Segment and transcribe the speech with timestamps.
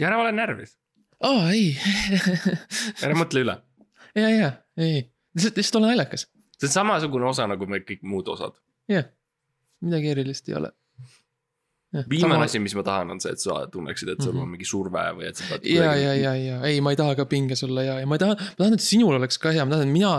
[0.00, 0.76] ja ära ole närvis,
[1.24, 1.74] aa ei
[3.02, 3.56] ära mõtle üle.
[4.18, 5.04] ja, ja, ei,
[5.36, 6.26] lihtsalt, lihtsalt ole naljakas,
[6.58, 8.56] see on samasugune osa nagu me kõik muud osad.
[8.90, 9.06] jah.
[9.84, 10.70] midagi erilist ei ole.
[12.10, 14.42] viimane asi, mis ma tahan, on see, et sa tunneksid, et sul Mhm.
[14.42, 15.66] on mingi surve või et sa pead.
[15.70, 18.22] ja, ja, ja, ja ei, ma ei taha ka pinges olla ja, ja ma ei
[18.24, 20.14] taha, ma tahan, et sinul oleks ka hea, ma tahan, et mina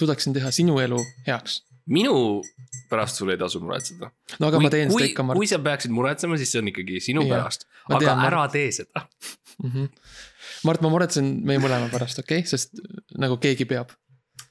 [0.00, 1.62] suudaksin teha sinu elu heaks.
[1.90, 2.42] Minu
[2.88, 4.10] pärast sul ei tasu muretseda.
[4.38, 6.62] no aga kui, ma teen kui, seda ikka, Mart kui sa peaksid muretsema, siis see
[6.62, 8.30] on ikkagi sinu Jah, pärast, aga tean, Mart.
[8.30, 9.04] ära tee seda.
[9.58, 9.70] mm.
[9.70, 9.90] -hmm.
[10.64, 12.80] Mart, ma muretsen meie mõlema pärast, okei okay?, sest
[13.20, 13.92] nagu keegi peab.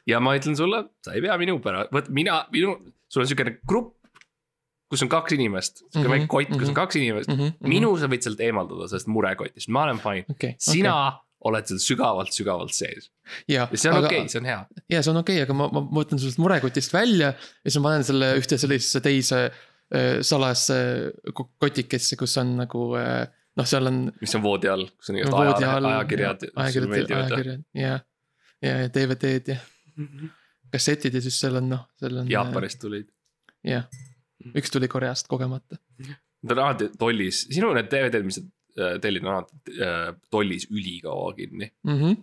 [0.10, 2.78] ja ma ütlen sulle, sa ei pea minu pärast, vot mina, minu,
[3.10, 3.96] sul on siukene grupp,
[4.94, 6.70] kus on kaks inimest, siuke Mhm, väike kott, kus mhm.
[6.70, 7.30] on kaks inimest.
[7.30, 7.40] mm.
[7.40, 7.70] -hmm.
[7.76, 10.26] minu sa võid sealt eemaldada sellest murekotist, ma olen fine.
[10.30, 11.20] okay,, sina okay.
[11.50, 13.10] Oled seal sügavalt-sügavalt sees
[13.50, 14.60] ja, see on okei okay,, see on hea.
[14.96, 17.92] ja see on okei okay,, aga ma, ma võtan sellest murekotist välja ja siis ma
[17.92, 20.78] panen selle ühte sellisesse teise äh, salajasse
[21.36, 23.26] ko- kotikesse, kus on nagu äh,
[23.60, 24.06] noh, seal on.
[24.22, 27.98] mis on voodi all, kus on igast aja, ajakirjad, ajakirjad, ajakirjad ja,
[28.64, 29.62] ja, ja DVD-d ja
[30.74, 32.32] kassetid ja siis seal on noh, seal on.
[32.32, 33.10] Jaapanist tulid.
[33.68, 33.86] jah,
[34.54, 35.80] üks tuli Koreast kogemata.
[36.44, 38.46] Nad on alati tollis, sinu need DVD-d, mis sa
[38.78, 41.72] äh, alati äh, tollis ülikaua kinni.
[41.84, 42.18] mhmh,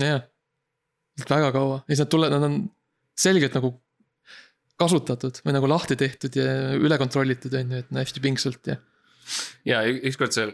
[0.00, 0.22] jah,
[1.28, 2.58] väga kaua ja siis nad tulevad, nad on
[3.18, 3.74] selgelt nagu
[4.80, 8.76] kasutatud või nagu lahti tehtud ja üle kontrollitud on ju, et hästi pingsalt ja.
[9.68, 10.48] ja ükskord see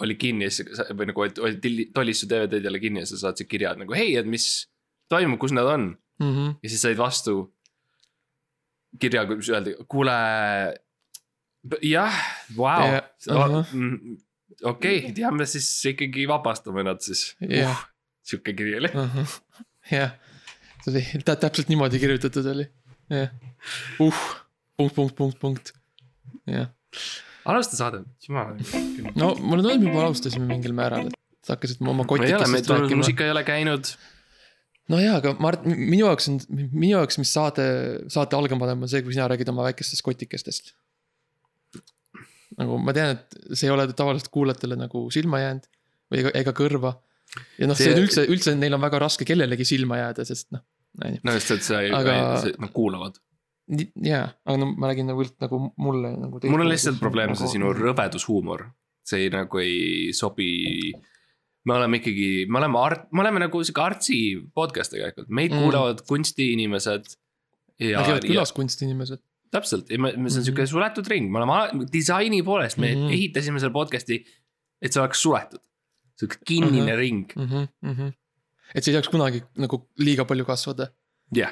[0.00, 3.48] oli kinni ja siis või nagu oli- tollis su DVD-d jälle kinni ja sa saatsid
[3.48, 4.66] kirja, et nagu hei, et mis
[5.12, 6.54] toimub, kus nad on Mm -hmm.
[6.62, 7.54] ja siis said vastu
[9.00, 10.12] kirja, kus öeldi, kuule.
[11.82, 12.14] jah,
[12.56, 13.00] vau
[14.68, 17.70] Okei, teame siis ikkagi vabastame nad siis Jah.
[17.70, 17.86] uh,.
[18.26, 18.90] sihuke kiri oli,
[19.90, 20.12] jah,
[20.84, 22.66] see oli tä- täpselt niimoodi kirjutatud oli,
[23.10, 23.32] jah.
[24.04, 24.20] uh,
[24.76, 25.72] punkt, punkt, punkt, punkt,
[26.46, 26.68] jah.
[27.48, 28.52] alusta saadet, jumal.
[29.16, 33.00] no mulle tundub, juba alustasime mingil määral, et sa hakkasid oma kotikestest rääkima.
[33.00, 33.94] muusika ei ole käinud.
[34.92, 37.64] no jaa, aga Mart, minu jaoks on, minu jaoks, mis saade,
[38.12, 40.74] saate algama paneb, on see, kui sina räägid oma väikestest kotikestest.
[42.58, 45.66] Nagu ma tean, et see ei ole tavaliselt kuulajatele nagu silma jäänud
[46.10, 46.96] või ega, ega kõrva.
[47.58, 50.50] ja noh, see See- on üldse, üldse neil on väga raske kellelegi silma jääda, sest
[50.50, 50.62] noh,
[51.24, 53.20] no just, et sa ei Aga- nad kuulavad.
[54.02, 56.40] jaa, aga no ma räägin nagu üld- nagu mulle nagu.
[56.50, 58.66] mul on lihtsalt probleem see sinu rõvedushuumor,
[59.06, 60.92] see ei, nagu ei sobi.
[61.64, 64.18] me oleme ikkagi, me oleme art, me oleme nagu sihuke artsi
[64.56, 65.60] podcast tegelikult, meid Mm.
[65.62, 67.04] kuulavad kunstiinimesed.
[67.78, 69.20] ja Nad, käivad külas kunstinimesed.
[69.50, 70.28] täpselt, ja see on Mhm.
[70.44, 73.00] sihuke suletud ring, me oleme disaini poolest, me mm.
[73.00, 73.12] -hmm.
[73.16, 74.24] ehitasime selle podcast'i,
[74.82, 75.60] et see oleks suletud.
[76.20, 76.96] sihuke kinnine uh -huh.
[76.98, 77.48] ring, mm.
[77.94, 78.12] -hmm.
[78.74, 80.90] et see ei saaks kunagi nagu liiga palju kasvada
[81.34, 81.50] jah,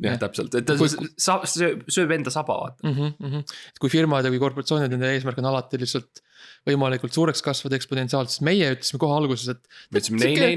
[0.00, 0.18] jah Jah.
[0.18, 0.88] täpselt, et ta Kui-
[1.18, 2.82] sa, sööb, sööb enda saba, vaata.
[2.88, 2.94] mm.
[2.94, 3.40] -hmm, mm -hmm.
[3.72, 6.22] et kui firmad ja kui korporatsioonid, nende eesmärk on alati lihtsalt
[6.68, 10.56] võimalikult suureks kasvada eksponentsiaalselt, siis meie ütlesime kohe alguses, et me ütlesime nei, sihuke-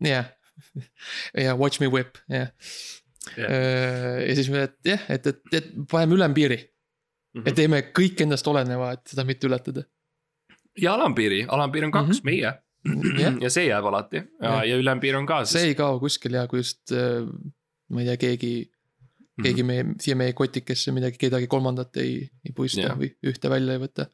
[0.00, 0.10] nei.
[0.12, 0.26] jah.
[1.44, 2.48] ja watch me whip, jah.
[3.36, 6.62] Ja siis me, et jah, et, et, et paneme ülempiiri
[7.36, 7.44] Mhm.
[7.46, 9.82] ja teeme kõik endast oleneva, et seda mitte ületada.
[10.80, 12.24] ja alampiiri, alampiir on kaks mm, -hmm.
[12.24, 14.62] meie jah, ja see jääb alati ja, Jah.
[14.68, 17.26] ja ülempiir on ka see ei kao kuskil ja kui just äh,
[17.90, 18.70] ma ei tea, keegi,
[19.36, 19.44] Mhm.
[19.44, 22.96] keegi meie, siia meie kotikesse midagi, kedagi kolmandat ei, ei puista Jah.
[22.98, 24.06] või ühte välja ei võta.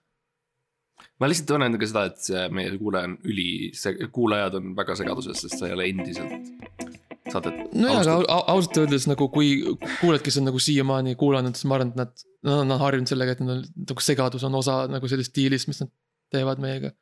[1.20, 3.70] ma lihtsalt tunnen ka seda, et meie kuulaja on üli,
[4.12, 6.90] kuulajad on väga segaduses, sest sa ei ole endiselt
[7.30, 9.52] saadet nojah, aga au- au- ausalt öeldes nagu kui
[10.00, 13.36] kuulajad, kes on nagu siiamaani kuulanud, siis ma arvan, et nad, nad on harjunud sellega,
[13.36, 15.92] et nad on nagu segadus on osa nagu sellest stiilist, mis nad
[16.34, 16.92] teevad meiega.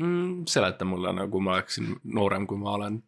[0.00, 0.46] mm,.
[0.48, 3.02] seleta mulle nagu ma oleksin noorem, kui ma olen.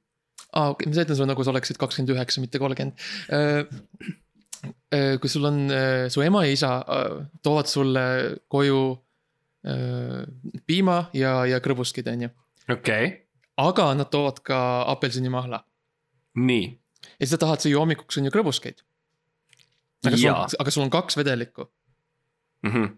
[0.53, 3.01] aa, okei, ma seletan sulle nagu sa oleksid kakskümmend üheksa, mitte kolmkümmend.
[5.21, 5.67] kui sul on,
[6.09, 8.05] su ema ja isa äh, toovad sulle
[8.49, 8.81] koju
[9.69, 10.25] äh,
[10.67, 12.33] piima ja, ja krõbuskid, on ju.
[12.69, 13.21] okei okay.,
[13.61, 14.59] aga nad toovad ka
[14.93, 15.61] apelsinimahla
[16.35, 16.67] nii.
[17.19, 18.83] ja siis sa tahad süüa hommikuks on ju krõbuskeid.
[20.07, 20.43] aga sul Jaa.
[20.43, 21.71] on, aga sul on kaks vedelikku.
[22.65, 22.97] Mm -hmm.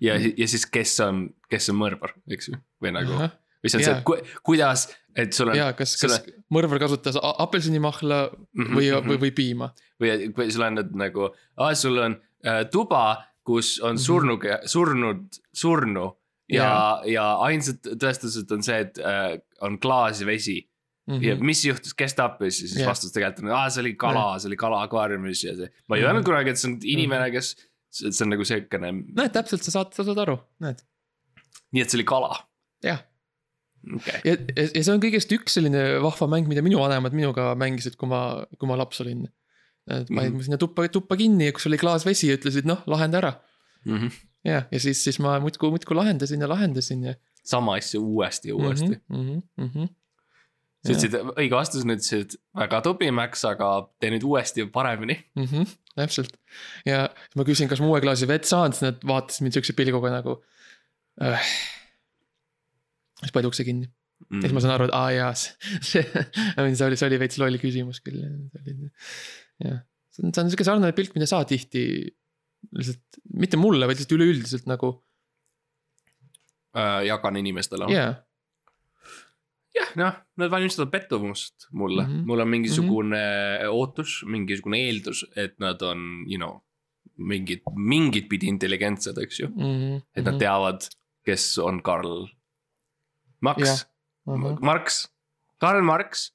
[0.00, 3.84] ja, ja siis, kes on, kes on mõrvar, eks ju, või nagu, või see on
[3.84, 3.98] see Jaa.
[3.98, 9.08] et ku,, kuidas, et sul on ja kas, kas mõrvar kasutas apelsinimahla Mhm, või, mhm.
[9.08, 9.72] või, või piima.
[10.00, 11.30] või, või sul on nüüd nagu,
[11.74, 12.16] sul on
[12.46, 14.02] äh, tuba, kus on Mhm.
[14.02, 16.16] surnuga, surnud, surnu.
[16.48, 20.68] ja, ja ainsad tõestused on see, et äh, on klaas ja vesi
[21.06, 21.14] mm.
[21.14, 21.24] -hmm.
[21.26, 22.90] ja mis juhtus, kes tappis ja siis yeah.
[22.90, 25.70] vastus tegelikult on, aa see oli kala, see oli kala akvaariumis ja see.
[25.88, 26.08] ma ei Mhm.
[26.08, 27.54] öelnud kunagi, et see on inimene, kes,
[27.90, 30.82] see on nagu siukene, näed, täpselt, sa saad, sa saad aru, näed,
[31.72, 32.32] nii et see oli kala,
[32.84, 33.02] jah.
[33.82, 34.20] okei okay..
[34.24, 37.96] ja, ja, ja see on kõigest üks selline vahva mäng, mida minu vanemad minuga mängisid,
[38.00, 38.20] kui ma,
[38.58, 39.28] kui ma laps olin.
[39.90, 40.36] et panid Mhm.
[40.38, 43.32] mu sinna tuppa, tuppa kinni ja kus oli klaas vesi ja ütlesid noh, lahenda ära.
[43.84, 44.10] Mm -hmm.
[44.44, 48.54] ja, ja siis, siis ma muudkui, muudkui lahendasin ja lahendasin ja sama asja uuesti ja
[48.54, 49.16] uuesti mm.
[49.16, 49.24] mm.
[49.26, 49.88] -hmm, mm -hmm.
[50.82, 53.70] Sa ütlesid õige vastusena ütlesid väga tubli, Max, aga
[54.02, 55.46] tee nüüd uuesti paremini mm.
[55.46, 56.34] -hmm, täpselt
[56.88, 57.04] ja
[57.38, 60.40] ma küsin, kas ma uue klaasi vett saan, siis nad vaatasid mind siukse pilguga nagu
[61.22, 61.52] äh..
[63.20, 66.88] siis pani ukse kinni mm., ja siis ma saan aru, et aa jaa, see, see
[66.88, 68.18] oli, see oli veits loll küsimus küll,
[69.62, 69.84] jah.
[70.10, 71.86] see on, see on sihuke sarnane pilk, mida sa tihti
[72.74, 74.96] lihtsalt, mitte mulle, vaid lihtsalt üleüldiselt nagu,
[76.78, 78.12] äh, jagan inimestele jaa.
[79.74, 82.18] jah, noh, nad valmistavad pettumust mulle mm, Mhm.
[82.20, 82.26] -hmm.
[82.26, 83.72] mul on mingisugune mm -hmm.
[83.72, 86.60] ootus, mingisugune eeldus, et nad on, you know,
[87.16, 89.48] mingid, mingit pidi intelligentsed, eks ju.
[89.48, 90.88] Mhm, et nad teavad,
[91.24, 92.26] kes on Karl
[93.40, 95.08] Marx yeah., Marx,
[95.60, 96.32] Karl Marx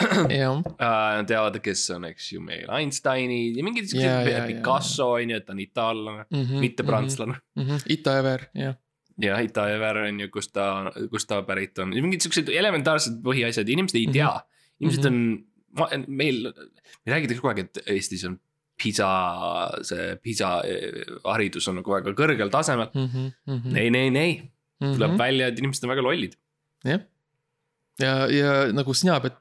[0.28, 1.16] jah, äh,.
[1.16, 5.36] Nad teavad, kes on, eks ju, meil Einsteinid ja mingid siuksed jaa, Picasso on ju,
[5.36, 7.34] et ta on itaallane, Mhm, mitte prantslane.
[7.88, 8.74] Ita Ever, jah,
[9.20, 10.66] ja Ita Ever on ju, kust ta,
[11.12, 14.30] kust ta pärit on ja mingid siuksed elementaarsed põhiasjad, inimesed ei tea.
[14.82, 15.18] inimesed on,
[16.08, 18.38] meil, meil räägitakse kogu aeg, et Eestis on
[18.82, 19.08] PISA,
[19.86, 22.90] see PISA eh, haridus on nagu väga kõrgel tasemel.
[22.96, 24.36] Mhm, ei, ei, ei,
[24.82, 26.38] tuleb välja, et inimesed on väga lollid.
[26.88, 27.04] jah.
[28.00, 29.38] ja, ja nagu sina pead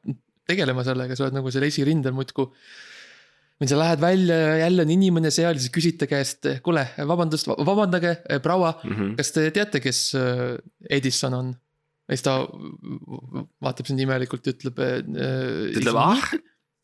[0.52, 2.52] tegelema sellega, sa oled nagu seal esirindel muudkui.
[3.62, 6.88] Või sa lähed välja ja jälle on inimene seal ja siis küsid ta käest, kuule,
[6.98, 9.14] vabandust, vabandage, proua, Mhm.
[9.20, 10.58] kas te teate, kes äh,
[10.90, 11.54] Edison on?
[12.10, 12.34] ja siis ta
[13.64, 14.76] vaatab sind imelikult ja ütleb.
[14.76, 14.98] ta
[15.78, 16.34] ütleb ah,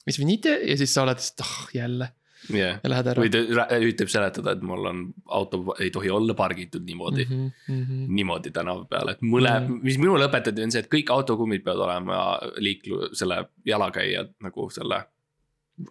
[0.07, 2.11] mis venite ja siis sa oled, ah jälle
[2.53, 2.77] jah.
[2.83, 3.31] ja lähed ära või.
[3.33, 5.03] ta üritab seletada, et mul on
[5.39, 8.07] auto ei tohi olla pargitud niimoodi mm, -hmm.
[8.19, 9.67] niimoodi tänava peal, et mõle mm.
[9.67, 9.83] -hmm.
[9.89, 12.21] mis minule õpetati, on see, et kõik autokummid peavad olema
[12.63, 15.03] liiklu-, selle jalakäija nagu selle,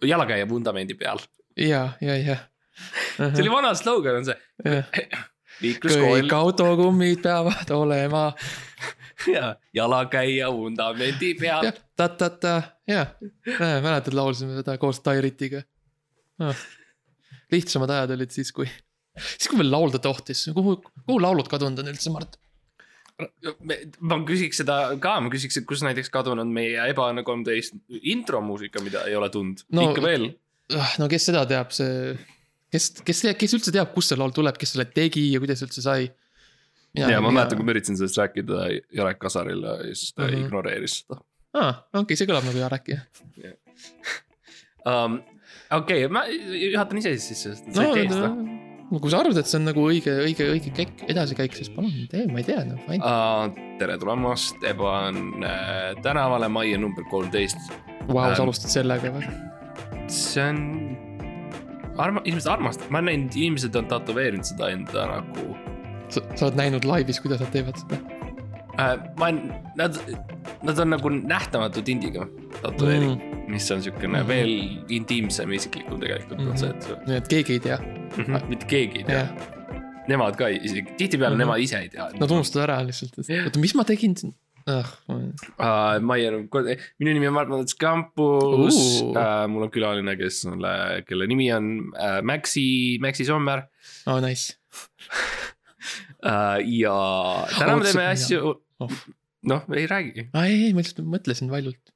[0.03, 1.19] jalakäija vundamendi peal.
[1.57, 2.37] ja, ja, ja.
[3.17, 4.37] see oli vana slogan on see,
[5.63, 8.25] liikluskool kõik autokummid peavad olema
[9.35, 12.55] ja jalakäija vundamendi peal jah, ta-ta-ta,
[12.87, 13.15] jah,
[13.59, 15.63] mäletad, laulsime seda koos Tairitiga
[16.43, 16.65] ah..
[17.51, 18.67] lihtsamad ajad olid siis, kui,
[19.17, 22.37] siis kui veel laulda tohtis, kuhu, kuhu laulud kadunud on üldse, Mart?
[23.99, 29.05] Ma küsiks seda ka, ma küsiks, et kus näiteks kadunud meie Ebaõnne kolmteist intromuusika, mida
[29.09, 30.27] ei ole tundnud No- ikka veel.
[30.77, 32.13] Ah, no kes seda teab, see,
[32.73, 35.81] kes, kes, kes üldse teab, kust see laul tuleb, kes selle tegi ja kuidas üldse
[35.85, 36.09] sai?
[36.97, 40.33] ja ma mäletan, kui ma üritasin sellest rääkida Jarek Kasarile ja siis ta Mhm.
[40.33, 40.45] -huh.
[40.45, 41.19] ignoreeris seda
[41.53, 43.03] aa, okei okay,, see kõlab nagu Jarek jah.
[44.91, 45.19] um,.
[45.71, 49.19] okei okay,, ma juhatan ise siis sest sa no, ei tee seda no kui sa
[49.21, 52.47] arvad, et see on nagu õige, õige, õige käik, edasikäik, siis palun tee, ma ei
[52.47, 53.47] tea, noh, uh,.
[53.81, 55.51] tere tulemast Ebaõnne
[56.05, 57.59] tänavale, majja number kolmteist.
[58.07, 58.45] Vau, sa Ähm.
[58.47, 59.27] alustad sellega või?
[60.07, 60.59] see on,
[61.99, 65.49] arma-, inimesed armastavad, ma olen näinud, inimesed on tätoveerinud seda enda nagu
[66.07, 67.99] sa, sa oled näinud laivis, kuidas nad teevad seda?
[68.79, 68.93] äh,.
[69.19, 69.41] ma olen,
[69.79, 69.99] nad,
[70.63, 72.29] nad on nagu nähtamatu tindiga
[72.61, 74.21] tätoveering mm., mis on siukene mm Mhm.
[74.23, 74.27] -hmm.
[74.27, 76.55] veel intiimsem ja isiklikum tegelikult mm Mhm.
[76.55, 76.73] -hmm.
[76.73, 78.49] on see, et nii et keegi ei tea, mm -hmm.
[78.49, 79.29] mitte keegi ei tea jah,
[80.07, 81.49] nemad ka ei- isegi, tihtipeale mm Mhm.
[81.49, 81.53] -hmm.
[81.55, 82.09] nemad ise ei tea.
[82.19, 84.33] nad unustavad ära lihtsalt, et oota, mis ma tegin siin
[84.67, 84.85] ah,.
[85.09, 86.01] uh,.
[86.01, 86.31] Maie,
[86.99, 89.09] minu nimi on Mart-Mats Campus Uh.
[89.09, 90.59] uh,, mul on külaline, kes on,
[91.07, 91.65] kelle nimi on
[91.95, 93.61] uh, Maxi, Maxi Sommer
[94.07, 94.53] oh nice,
[96.23, 96.57] uh,.
[96.65, 96.95] ja
[97.59, 98.91] täna me teeme asju oh.,
[99.47, 101.93] noh, ei räägigi ei, ei ma lihtsalt mõtlesin valjult.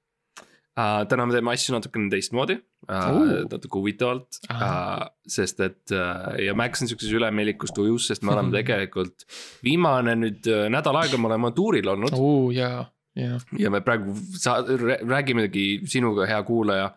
[0.81, 1.01] uh,.
[1.09, 6.55] täna me teeme asju natukene teistmoodi uh, Uh., natuke huvitavalt uh, sest et uh, ja
[6.57, 9.27] Max on siukses ülemelikus tujus, sest me oleme tegelikult
[9.65, 12.49] viimane nüüd uh, nädal aega me oleme tuuril olnud uh.
[12.55, 12.83] jaa,
[13.19, 16.91] jaa, ja me praegu sa-, räägimegi sinuga, hea kuulaja,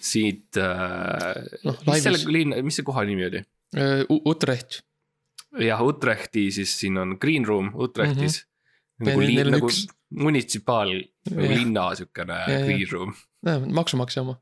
[0.00, 1.32] siit uh,
[1.68, 3.44] Noh, mis selle linna, mis see koha nimi oli?
[4.24, 4.80] Utrecht,
[5.60, 8.44] jah, Utrechti, siis siin on green room Utrechtis mm.
[8.44, 8.47] -hmm.
[9.06, 10.90] Nagu on nagu üks- munitsipaal,
[11.30, 11.52] nagu Jah.
[11.58, 13.14] linna siukene green room.
[13.74, 14.38] maksumaksja oma.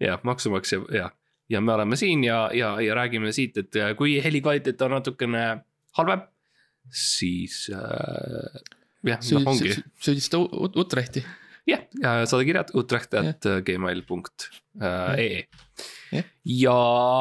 [0.00, 1.10] jah, maksumaksja ja,
[1.48, 5.42] ja me oleme siin ja, ja, ja räägime siit, et äh, kui helikvaliteet on natukene
[5.98, 6.22] halvem,
[6.90, 8.60] siis äh,
[9.06, 11.24] jah, noh ongi süüdista Utrechti,
[11.68, 14.48] jah, ja saada kirjad utrecht at gmail punkt
[14.80, 15.44] ee
[16.10, 16.24] Jah.
[16.44, 16.78] ja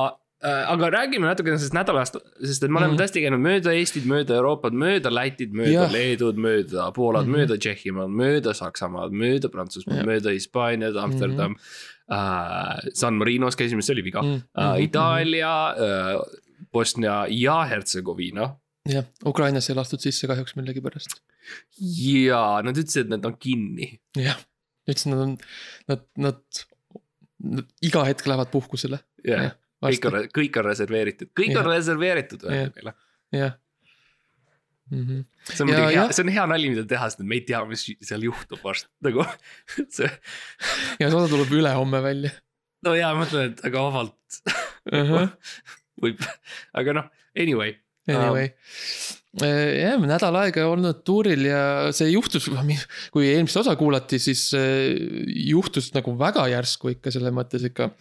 [0.08, 3.02] äh, aga räägime natukene sellest nädalast, sest et me oleme Mhm.
[3.02, 5.92] tõesti käinud mööda Eestit, mööda Euroopat, mööda Lätit, mööda Jah.
[5.92, 7.36] Leedut, mööda Poolat mm, Mhm.
[7.36, 7.48] -hmm.
[7.50, 11.58] mööda Tšehhimaad, mööda Saksamaad, mööda Prantsusmaad Jah., mööda Hispaaniat, Amsterdam mm.
[11.58, 12.86] -hmm.
[12.86, 14.42] äh, San Marinos käisime, see oli viga Mhm, mm.
[14.56, 14.82] -hmm.
[14.82, 16.22] Itaalia äh,,
[16.74, 18.56] Bosnia ja Hertsegoviina.
[18.90, 21.20] jah, Ukrainasse ei lastud sisse kahjuks millegipärast.
[22.02, 24.00] ja nad ütlesid, et nad on kinni.
[24.18, 24.38] jah,
[24.90, 25.38] ütlesin, nad on,
[25.88, 26.36] nad, nad,
[27.44, 29.00] nad iga hetk lähevad puhkusele.
[29.28, 29.52] jah,
[29.86, 31.72] kõik on, kõik on reserveeritud, kõik on Jah.
[31.76, 32.94] reserveeritud öeldi meile.
[33.36, 33.56] jah,
[34.92, 35.26] -hmm.
[35.54, 37.64] see on Ja, muidugi hea see on hea nali, mida teha, sest me ei tea,
[37.70, 39.26] mis seal juhtub varsti, nagu
[39.98, 40.12] see.
[41.00, 42.34] ja see osa tuleb ülehomme välja
[42.86, 44.42] no jaa, ma mõtlen, et aga vabalt
[44.94, 45.14] uh.
[45.14, 45.30] -huh.
[46.04, 46.26] võib,
[46.80, 47.78] aga noh, anyway.
[48.10, 48.48] Anyway,
[49.38, 51.62] jah, nädal aega olnud tuuril ja
[51.94, 52.48] see juhtus,
[53.14, 54.96] kui eelmist osa kuulati, siis äh,
[55.46, 57.92] juhtus nagu väga järsku ikka selles mõttes ikka.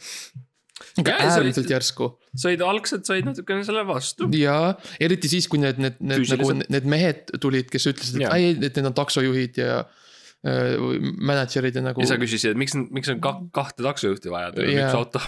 [0.99, 4.29] Ikka Jaa, äärmiselt järsku said algselt said natukene selle vastu.
[4.39, 8.37] ja eriti siis, kui need, need, need nagu need mehed tulid, kes ütlesid, et Jaa.
[8.39, 10.75] ei, et need on taksojuhid ja äh,
[11.19, 14.71] mänedžerid ja nagu ja sa küsisid, et miks, miks on ka, kahte taksojuhti vaja, teil
[14.71, 14.93] on Jaa.
[14.93, 15.25] üks auto.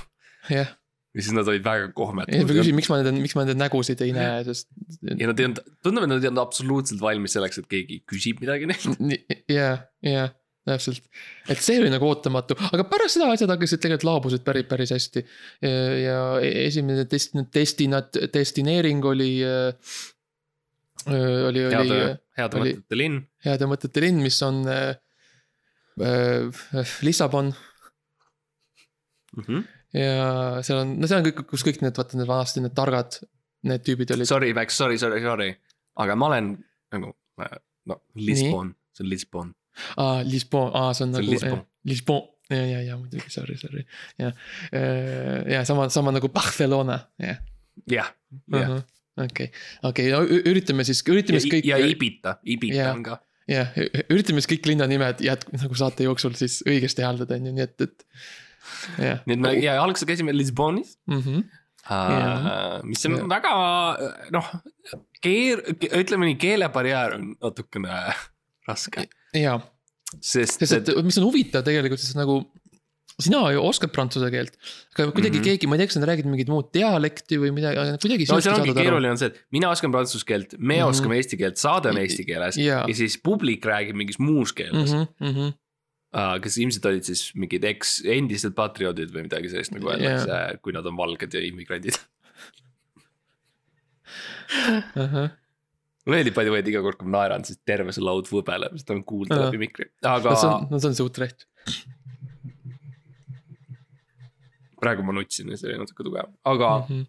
[0.53, 0.75] jah,
[1.11, 2.53] ja siis nad olid väga ja ma kohmetud.
[2.55, 4.71] küsin, miks ma nende, miks ma nende nägusid ei näe, sest.
[5.03, 8.43] ja nad ei olnud, tundub, et nad ei olnud absoluutselt valmis selleks, et keegi küsib
[8.45, 9.03] midagi neilt.
[9.51, 9.73] ja,
[10.07, 10.29] ja
[10.69, 11.03] täpselt,
[11.49, 15.23] et see oli nagu ootamatu, aga pärast seda asjad hakkasid tegelikult laabusid päris, päris hästi.
[16.05, 19.31] ja esimene test, destinat-, destineering oli,
[21.09, 21.65] oli, oli
[22.37, 23.21] heade, oli- mõtete linn.
[23.47, 24.95] heade mõtete linn, mis on äh,
[26.05, 27.55] äh, Lissabon
[29.41, 29.61] Mhm.
[29.95, 33.21] ja seal on, no seal on kõik, kus kõik need, vaata need vanasti need targad,
[33.71, 34.27] need tüübid olid.
[34.27, 35.53] Sorry, Max, sorry, sorry, sorry.
[36.03, 36.49] aga ma olen
[36.93, 37.13] nagu,
[37.87, 39.53] no Lisbon, see on Lisbon.
[39.97, 41.59] aa, Lisbon, aa, see on See nagu Lisbon.
[41.59, 43.85] eh, Lisbon, ja, ja, ja muidugi, sorry, sorry,
[44.21, 44.33] ja.
[45.55, 47.39] ja sama, sama nagu Barcelona, jah.
[47.91, 48.11] jah,
[48.53, 48.75] jah.
[49.25, 49.51] okei,
[49.87, 51.69] okei, no üritame siis, üritame siis kõik.
[51.71, 52.93] ja Ibita, Ibita Jah.
[52.97, 53.21] on ka.
[53.51, 53.71] jah,
[54.11, 57.87] üritame siis kõik linnanimed jätk-, nagu saate jooksul siis õigesti hääldada, on ju, nii et,
[57.87, 58.05] et.
[58.99, 59.23] jah.
[59.27, 61.47] nii et me ja algselt käisime Lisbonis mhmh,
[61.91, 63.31] uh,, mis on Jah.
[63.31, 63.55] väga
[64.37, 64.51] noh,
[65.25, 65.65] keer-,
[66.03, 68.03] ütleme nii, keelebarjäär on natukene
[68.71, 69.59] raske, jaa,
[70.19, 72.41] sest sest et mis on huvitav tegelikult, sest nagu
[73.21, 74.57] sina ju oskad prantsuse keelt,
[74.97, 75.41] aga kuidagi mm.
[75.41, 75.47] -hmm.
[75.49, 78.29] keegi, ma ei tea, kas nad räägivad mingit muud dialekti või midagi, aga kuidagi.
[78.31, 80.93] no see ongi keeruline on see, et mina oskan prantsuse keelt, me Mhm.
[80.93, 82.85] oskame eesti keelt, saade on eesti keeles Jaa.
[82.89, 85.07] ja siis publik räägib mingis muus keeles mm.
[85.21, 85.53] -hmm.
[86.17, 86.37] uh,.
[86.43, 90.73] kes ilmselt olid siis mingid eks, endised patrioodid või midagi sellist, nagu öeldakse yeah., kui
[90.73, 92.01] nad on valged ja immigrandid.
[94.97, 95.29] Uh -huh.
[96.11, 98.29] Mulle meeldib by the way, et iga kord, kui ma naeran, siis terve see laud
[98.31, 99.47] võbeleb, sest on kuulda Aa.
[99.47, 101.47] läbi mikri, aga no see on, see Utrecht.
[104.81, 106.87] praegu ma nutsin ja see oli natuke tugev, aga mm.
[106.91, 107.09] -hmm.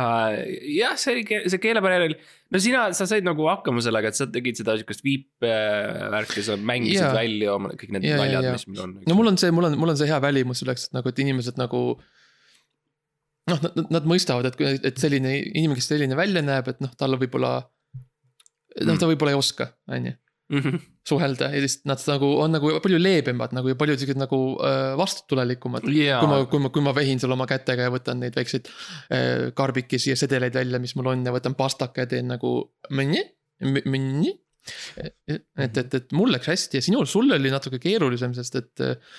[0.00, 0.40] uh,
[0.76, 2.18] jah, see oli, see keelebarjäär oli.
[2.52, 7.02] no sina, sa said nagu hakkama sellega, et sa tegid seda siukest viipevärki, sa mängisid
[7.02, 7.14] Jaa.
[7.16, 8.58] välja oma kõik need jaa, naljad, jaa.
[8.58, 8.98] mis meil on.
[9.08, 11.24] no mul on see, mul on, mul on see hea välimus selleks, et nagu, et
[11.24, 11.86] inimesed nagu.
[13.46, 17.14] noh, nad, nad mõistavad, et, et selline inimene, kes selline välja näeb, et noh, tal
[17.20, 17.56] võib-olla.
[18.82, 19.00] noh, Mm.
[19.00, 20.12] ta võib-olla ei oska, on ju,
[20.56, 20.78] on.
[21.08, 24.94] suhelda ja siis nad nagu on nagu palju leebemad nagu ja palju siuksed nagu äh,
[24.98, 25.88] vastutulelikumad.
[25.90, 28.68] jaa kui ma, kui ma, kui ma vehin seal oma kätega ja võtan neid väikseid
[28.68, 32.52] äh, karbikesi ja sedeleid välja, mis mul on ja võtan pastaka ja teen nagu
[34.98, 39.18] et, et, et mul läks hästi ja sinul, sul oli natuke keerulisem, sest et äh,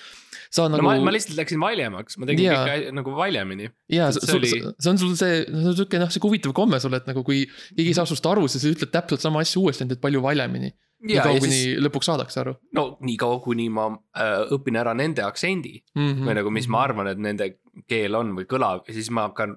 [0.50, 2.64] sa no nagu ma, ma lihtsalt läksin valjemaks, ma tegin Jaa.
[2.66, 3.70] kõike nagu valjemini.
[3.92, 6.96] jaa, see oli- see on sul see, see on sihuke noh, sihuke huvitav komme sul,
[6.98, 9.84] et nagu kui keegi ei saa sinust aru, siis sa ütled täpselt sama asja uuesti,
[9.84, 10.72] ainult et palju valjemini.
[10.98, 13.86] nii ja, kaua, ja kuni siis lõpuks saadakse aru no niikaua, kuni ma
[14.18, 16.02] äh, õpin ära nende aktsendi mm.
[16.02, 16.26] -hmm.
[16.26, 17.52] või nagu, mis ma arvan, et nende
[17.86, 19.54] keel on või kõlab ja siis ma hakkan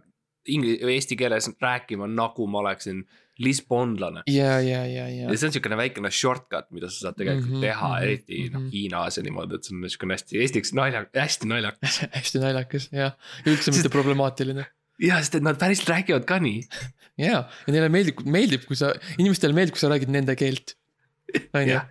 [0.49, 3.03] ingli-, eesti keeles rääkima, nagu ma oleksin
[3.43, 4.23] lisbonlane.
[4.29, 5.37] ja, ja, ja, ja ja.
[5.37, 8.41] see on siukene väikene shortcut, mida sa saad tegelikult mm -hmm, teha mm, -hmm, eriti
[8.49, 8.69] noh mhm.
[8.73, 12.01] Hiinas ja niimoodi, et see on siukene hästi, esiteks nalja, hästi naljakas.
[12.17, 13.11] hästi naljakas ja
[13.45, 14.67] üldse mitte problemaatiline.
[15.01, 16.61] ja, sest et nad päriselt räägivad ka nii.
[17.17, 20.77] ja, ja neile meeldib, meeldib, kui sa, inimestele meeldib, kui sa räägid nende keelt.
[21.55, 21.89] on ju jah,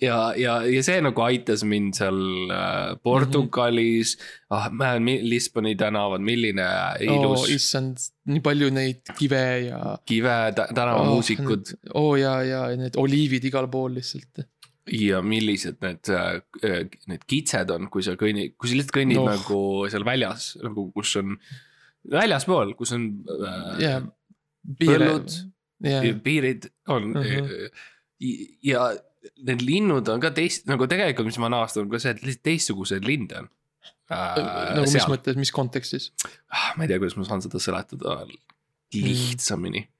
[0.00, 2.20] ja, ja, ja see nagu aitas mind seal
[2.54, 4.54] äh, Portugalis mm, -hmm.
[4.56, 6.66] ah ma näen Lisboni tänavad, milline
[7.06, 7.50] ilus oh,.
[7.54, 7.98] issand,
[8.30, 9.98] nii palju neid kive ja.
[10.06, 14.46] kive tä- tänavamuusikud oo oh, ja, ja need oliivid igal pool lihtsalt.
[15.00, 16.12] ja millised need,
[17.10, 19.28] need kitsed on, kui sa kõnnid, kui sa lihtsalt kõnnid no.
[19.30, 21.38] nagu seal väljas nagu, kus on.
[22.10, 23.10] väljaspool, kus on
[23.44, 23.96] äh, ja.
[24.80, 25.40] põllud
[25.84, 27.88] ja piirid on uh Mhm.
[28.64, 28.90] Ja
[29.44, 32.44] need linnud on ka teist nagu tegelikult, mis ma olen avastanud, ka see, et lihtsalt
[32.48, 33.48] teistsuguseid linde on
[34.10, 34.40] äh,.
[34.76, 36.10] nagu mis mõttes, mis kontekstis?
[36.48, 38.20] ah, ma ei tea, kuidas ma saan seda seletada
[38.96, 39.90] lihtsamini mm..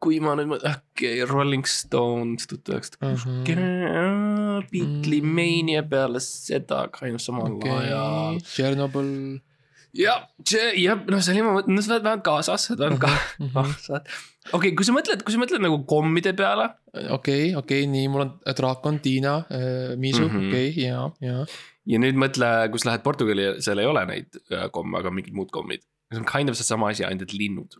[0.00, 3.16] kui ma nüüd mõtlen, okei okay,, Rolling Stones tuhat üheksasada Mhm.
[3.20, 9.10] kuuskümmend, Beatlemania peale seda ka ju samal okei ajal., Tšernobõl.
[9.96, 13.50] jah, see jah, noh, see oli, ma mõtlen, oled vähemalt kaasas, sa oled ka Mhm.
[13.54, 14.20] kaasas.
[14.56, 16.68] okei, kui sa mõtled, kui sa mõtled nagu kommide peale,
[17.16, 19.34] okei, okei, nii, mul on draakon, Tiina,
[20.00, 20.48] Miisu, Mhm.
[20.48, 21.44] okei, ja, ja.
[21.86, 25.50] ja nüüd mõtle, kus lähed Portugali, seal ei ole neid äh, komme, aga mingid muud
[25.50, 25.82] kommid.
[26.12, 27.74] see on kind of seesama asi, ainult et linnud.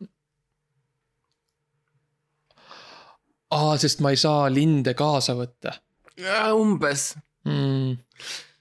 [3.50, 5.72] aa, sest ma ei saa linde kaasa võtta
[6.54, 7.14] umbes,
[7.48, 7.96] mm..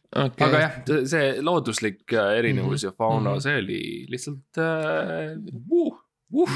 [0.09, 0.41] Okay.
[0.47, 3.41] aga jah, see looduslik äh, erinevus ja fauna, Mhm.
[3.45, 5.35] see oli lihtsalt äh,
[5.69, 5.99] uh,.
[6.31, 6.49] Uh.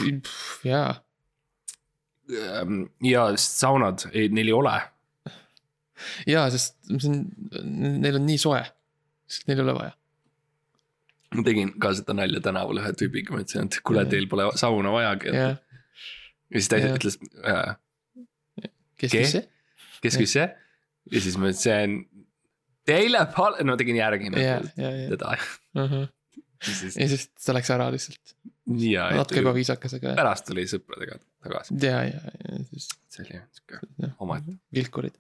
[0.66, 0.96] jaa,
[3.02, 4.74] ja saunad, ei neil ei ole.
[6.30, 7.20] jaa, sest see on,
[8.04, 8.62] neil on nii soe,
[9.30, 9.94] sest neil ei ole vaja.
[11.34, 14.92] ma tegin ka seda nalja tänaval ühe tüübiga, ma ütlesin, et kuule, teil pole sauna
[14.94, 15.34] vajagi.
[15.34, 15.48] ja
[16.58, 17.74] siis ta ütles äh,,
[18.98, 19.24] kes Ke?
[19.24, 19.48] küsis see?
[20.06, 20.50] kes küsis see?
[21.14, 21.98] ja siis ma ütlesin,
[22.88, 25.36] teile pole, no tegin järgi nagu ja, ja, teda.
[26.64, 28.36] ja siis ja siis ta läks ära lihtsalt,
[29.20, 33.82] natuke ebaviisakas, aga pärast tuli sõpradega tagasi, ja, ja, ja siis see oli sihuke
[34.24, 34.56] omaette.
[34.76, 35.16] vilkurid.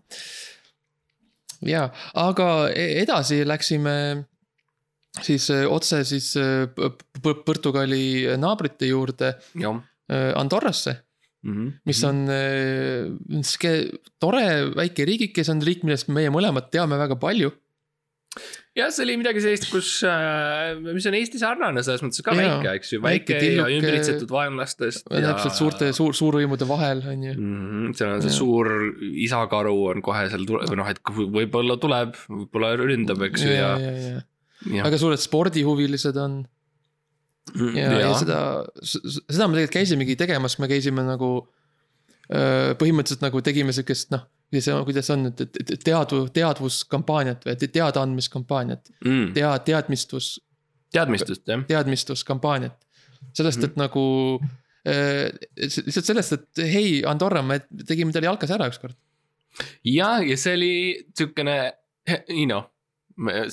[1.67, 1.89] ja,
[2.23, 3.95] aga e- edasi läksime
[5.21, 6.31] siis äh, otse siis
[6.73, 9.83] P- Portugali naabrite juurde jah.
[11.43, 14.45] Äh, Andorrasse, mis on äh, sihuke tore
[14.75, 17.51] väike riigike, see on riik, millest meie mõlemad teame väga palju.
[18.73, 19.89] jah, see oli midagi sellist, kus,
[20.87, 23.75] mis on Eesti sarnane selles mõttes ka Jaa, väike, eks ju, väike väike ja tilluke-
[23.77, 25.05] ümbritsetud vaenlastest.
[25.11, 27.35] täpselt suurte, suur, suurvõimude vahel on ju.
[27.37, 27.59] mm.
[27.67, 28.39] -hmm, seal on see Jaa.
[28.39, 28.71] suur
[29.27, 30.99] isakaru on kohe seal tule- või noh, et
[31.37, 34.25] võib-olla tuleb, võib-olla ründab, eks ju, ja, ja, ja, ja,
[34.79, 36.47] ja, väga suured spordihuvilised on
[37.51, 38.37] Mm, ja, ja seda,
[38.87, 41.31] seda me tegelikult käisimegi tegemas, me käisime nagu
[42.31, 44.23] öö, põhimõtteliselt nagu tegime sihukest noh,
[44.53, 45.43] kuidas see, kuidas on, et,
[45.83, 50.37] teadvu, teadvuskampaaniat või te- teadaandmiskampaaniat, mm, tea-, teadmistus,
[50.95, 52.79] teadmistust jah, teadmistuskampaaniat.
[53.35, 54.05] sellest, et nagu
[54.87, 58.95] öö, lihtsalt sellest, et hei, Andorra, me tegime teile jalkas ära ükskord.
[59.83, 60.75] ja, ja see oli
[61.17, 61.57] siukene,
[62.29, 62.69] you know.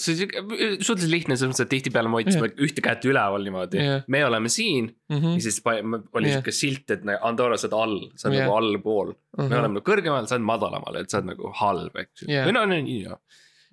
[0.01, 0.41] See on siuke
[0.81, 4.05] suhteliselt lihtne, selles mõttes, et tihtipeale me hoidsime ühte kätt üleval niimoodi Jah.
[4.09, 5.35] me oleme siin Mhm.
[5.37, 6.39] ja siis oli Jah.
[6.41, 8.47] siuke silt, et nagu Andorra sa oled all, sa oled Jah.
[8.49, 9.15] nagu allpool.
[9.39, 9.53] me Mhm.
[9.59, 12.47] oleme nagu kõrgemal, sa oled madalamal, et sa oled nagu halb, eks ju Jah.
[12.49, 13.19] või no nii, noh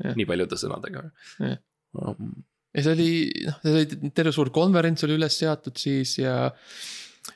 [0.03, 0.15] Jah.
[0.15, 1.57] nii paljude sõnadega Jah.
[1.95, 2.43] um,.
[2.75, 6.51] ja see oli, noh, see oli terve suur konverents oli üles seatud siis ja.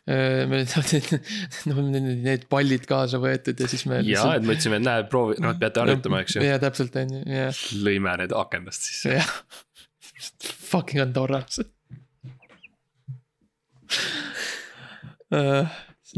[0.10, 0.64] Me
[1.70, 4.00] noh, need pallid kaasa võetud ja siis me.
[4.08, 6.46] ja, et me ütlesime, et näe, proovi, noh, peate harjutama, eks ju.
[6.46, 7.52] ja täpselt on ju, ja,
[7.86, 9.20] lõime need akendast sisse.
[9.20, 9.30] jah.
[10.72, 11.60] Fucking Andorras.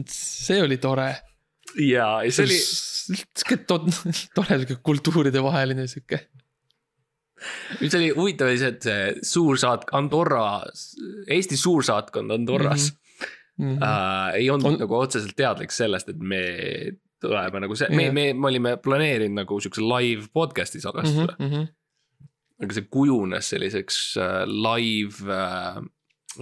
[0.10, 1.10] see oli tore.
[1.80, 3.84] ja, ja see oli, sihuke to-
[4.38, 6.24] tore sihuke kultuuridevaheline sihuke.
[7.84, 10.62] mis oli huvitav, oli see, et see suursaat-, Andorra,
[11.28, 13.03] Eesti suursaatkond Andorras mm
[13.58, 13.78] Mhm.
[13.78, 13.84] -hmm.
[13.84, 16.42] äh, ei olnud On- nagu otseselt teadlik sellest, et me
[17.24, 21.52] tuleme nagu see, me Jah., me, me olime planeerinud nagu siukse live podcast'i salvestuse mm,
[21.52, 21.68] -hmm.
[22.66, 25.84] aga see kujunes selliseks äh, live äh,.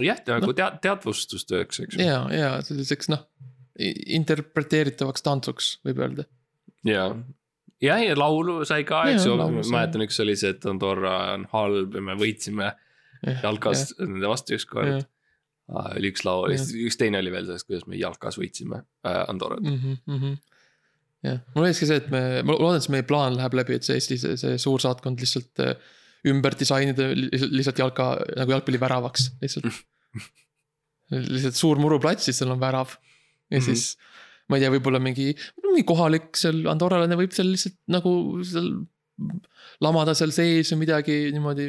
[0.08, 2.06] jah, nagu tead-, teadvustustööks, eks ju.
[2.06, 3.26] ja, ja selliseks noh,
[4.18, 6.26] interpreteeritavaks tantsuks võib öelda.
[6.88, 7.06] ja,
[7.82, 9.36] ja, ja laulu sai ka, eks ju,
[9.70, 12.72] mäletan, üks oli see, et Andorra on halb ja me võitsime
[13.42, 15.06] jalkas nende vastu ükskord.
[15.70, 19.62] Oli üks laul, üks teine oli veel sellest, kuidas me jalkas võitsime äh, Andorrat.
[19.62, 19.96] mm.
[20.06, 20.36] -hmm.
[21.28, 23.86] jah, mul olekski see, et me, ma loodan, et see meie plaan läheb läbi, et
[23.86, 25.76] see Eesti, see, see suursaatkond lihtsalt äh,
[26.28, 29.70] ümber disainida lihtsalt, jalka nagu jalgpalliväravaks lihtsalt.
[31.34, 32.96] lihtsalt suur muruplats, siis seal on värav
[33.52, 33.64] ja Mhm.
[33.64, 33.96] siis
[34.48, 35.32] ma ei tea, võib-olla mingi,
[35.64, 38.12] mingi kohalik seal andorralane võib seal lihtsalt nagu
[38.46, 38.70] seal
[39.84, 41.66] lamada seal sees või midagi niimoodi,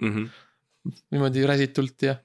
[0.00, 0.12] mm.
[0.12, 0.94] -hmm.
[1.14, 2.16] niimoodi räsitult ja.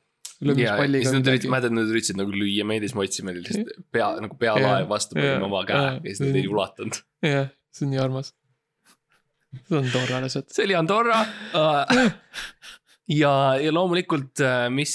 [0.42, 3.36] Ja siis nad üritasid, ma mäletan, nad üritasid nagu lüüa meid ja siis me otsime
[3.38, 7.02] lihtsalt pea nagu pealae vastu, panime oma käe ja siis nad ei ulatanud.
[7.26, 8.34] jah, see on nii armas.
[9.68, 10.50] see on tore lihtsalt.
[10.56, 12.10] see oli Andorra uh.
[13.12, 14.42] ja, ja loomulikult,
[14.74, 14.94] mis,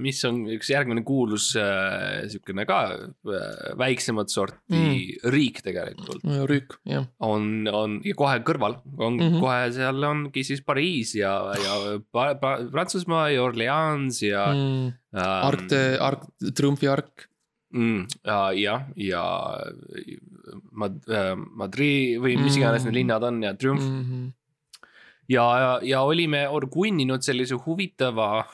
[0.00, 2.80] mis on üks järgmine kuulus uh, sihukene ka
[3.80, 5.30] väiksemat sorti mm.
[5.32, 7.06] riik tegelikult rüük, jah.
[7.24, 9.22] on, on ja kohe kõrval on mm.
[9.22, 9.40] -hmm.
[9.44, 14.92] kohe seal ongi siis Pariis ja, ja Prantsusmaa ja Orleans ja mm..
[15.16, 17.28] ähm, ark de, ark, triumfi ark.
[17.72, 18.06] mm,.
[18.24, 19.24] ja, ja,
[20.72, 21.08] Mad-,
[21.56, 22.98] Madrid või mis iganes need Mm.
[23.00, 24.02] linnad on ja Triumf mm.
[24.04, 24.32] -hmm.
[25.28, 28.44] ja, ja olime orgunninud sellise huvitava.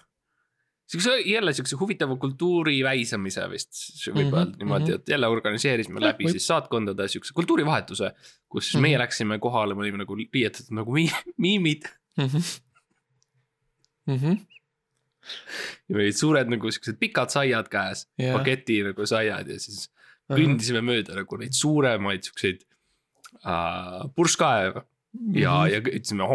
[0.93, 3.73] siukse jälle siukse huvitava kultuuri väisamise vist
[4.13, 4.95] võib Mhm, öelda niimoodi, mhm.
[5.01, 6.31] et jälle organiseerisime Jah, läbi võib.
[6.37, 8.11] siis saatkondade siukse kultuurivahetuse.
[8.49, 8.83] kus siis Mhm.
[8.83, 11.83] meie läksime kohale, me olime nagu riietatud nagu mi- miimid
[12.19, 14.37] Mm -hmm.
[15.89, 18.37] ja meil olid suured nagu siuksed pikad saiad käes Jah.
[18.39, 19.89] paketi nagu saiad ja siis
[20.33, 22.65] kõndisime mööda nagu neid suuremaid siukseid
[23.47, 24.83] äh, purskkaeve
[25.37, 26.27] ja, ja ütlesime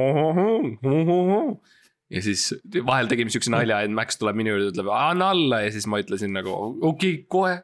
[2.14, 2.50] ja siis
[2.88, 6.00] vahel tegime siukse nalja, et Max tuleb minu juurde, ütleb anna alla ja siis ma
[6.04, 7.56] ütlesin nagu okei okay,, kohe.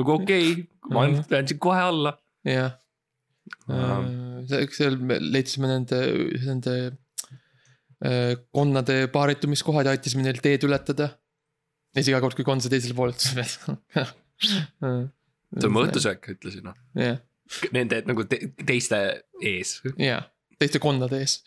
[0.00, 1.36] nagu okei okay,, ma Mhm.
[1.38, 2.16] andsin kohe alla.
[2.48, 2.78] jah.
[4.72, 5.98] seal me leidsime nende,
[6.46, 6.74] nende
[8.02, 11.12] äh, konnade paaritumiskohad ja aitasime neil teed ületada.
[11.92, 13.58] ja siis iga kord, kui konn sai teisele poole, ütles.
[14.42, 15.84] see on mu.
[15.84, 17.20] õhtusöök, ütlesin noh, jah,
[17.74, 18.98] nende nagu te, teiste
[19.44, 19.76] ees.
[20.00, 20.26] jah,
[20.62, 21.40] teiste konnade ees,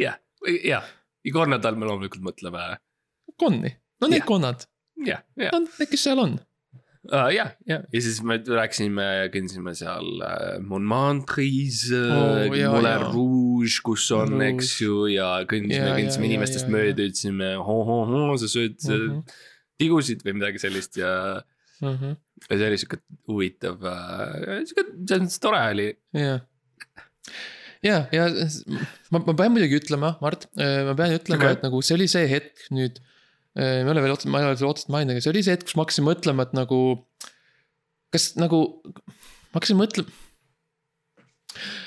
[0.00, 0.90] jah, jah,
[1.26, 2.74] iga nädal me loomulikult mõtleme,
[3.38, 3.72] konni,
[4.02, 4.28] no need Jah.
[4.28, 4.68] konnad,
[5.06, 5.54] jah, jah.
[5.54, 6.38] no need, kes seal on.
[7.08, 13.04] Uh, jah, jah, ja siis me rääkisime, kõndisime seal uh, Montmartre'is Oo, oh,, Moulin.
[13.14, 18.98] Rouge, kus on, eks ju, ja kõndisime, kõndisime inimestest mööda, ütlesime ho-ho-ho, sa sööd mm.
[18.98, 19.38] -hmm.
[19.80, 21.12] tigusid või midagi sellist ja,
[21.80, 21.94] ja
[22.50, 25.88] see oli sihuke huvitav sihuke, selles mõttes tore oli.
[26.18, 26.42] jah,
[27.84, 28.26] ja, ja
[29.12, 32.26] ma, ma pean muidugi ütlema, Mart, ma pean ütlema okay., et nagu see oli see
[32.30, 33.00] hetk nüüd.
[33.58, 35.56] me ei ole veel otseselt, ma ei ole veel otseselt maininud, aga see oli see
[35.56, 36.80] hetk, kus ma hakkasin mõtlema, et nagu.
[38.14, 38.62] kas nagu,
[39.50, 40.16] ma hakkasin mõtlema.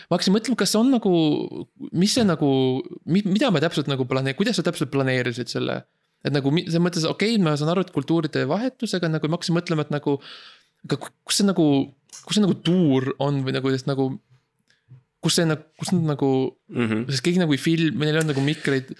[0.10, 1.13] ma hakkasin mõtlema, kas on nagu,
[1.91, 2.51] mis see nagu,
[3.06, 5.82] mida me täpselt nagu planee-, kuidas sa täpselt planeerisid selle.
[6.23, 9.60] et nagu selles mõttes, okei okay,, ma saan aru, et kultuuride vahetusega nagu ma hakkasin
[9.60, 10.19] mõtlema, et nagu.
[10.88, 11.65] aga ku- kus see nagu,
[12.25, 14.12] kus see nagu tuur on või nagu, nagu.
[15.21, 16.31] Kus see nagu, kus nad nagu,
[16.71, 17.05] Mm -hmm.
[17.12, 18.91] sest keegi nagu ei film, neil ei olnud nagu mikreid.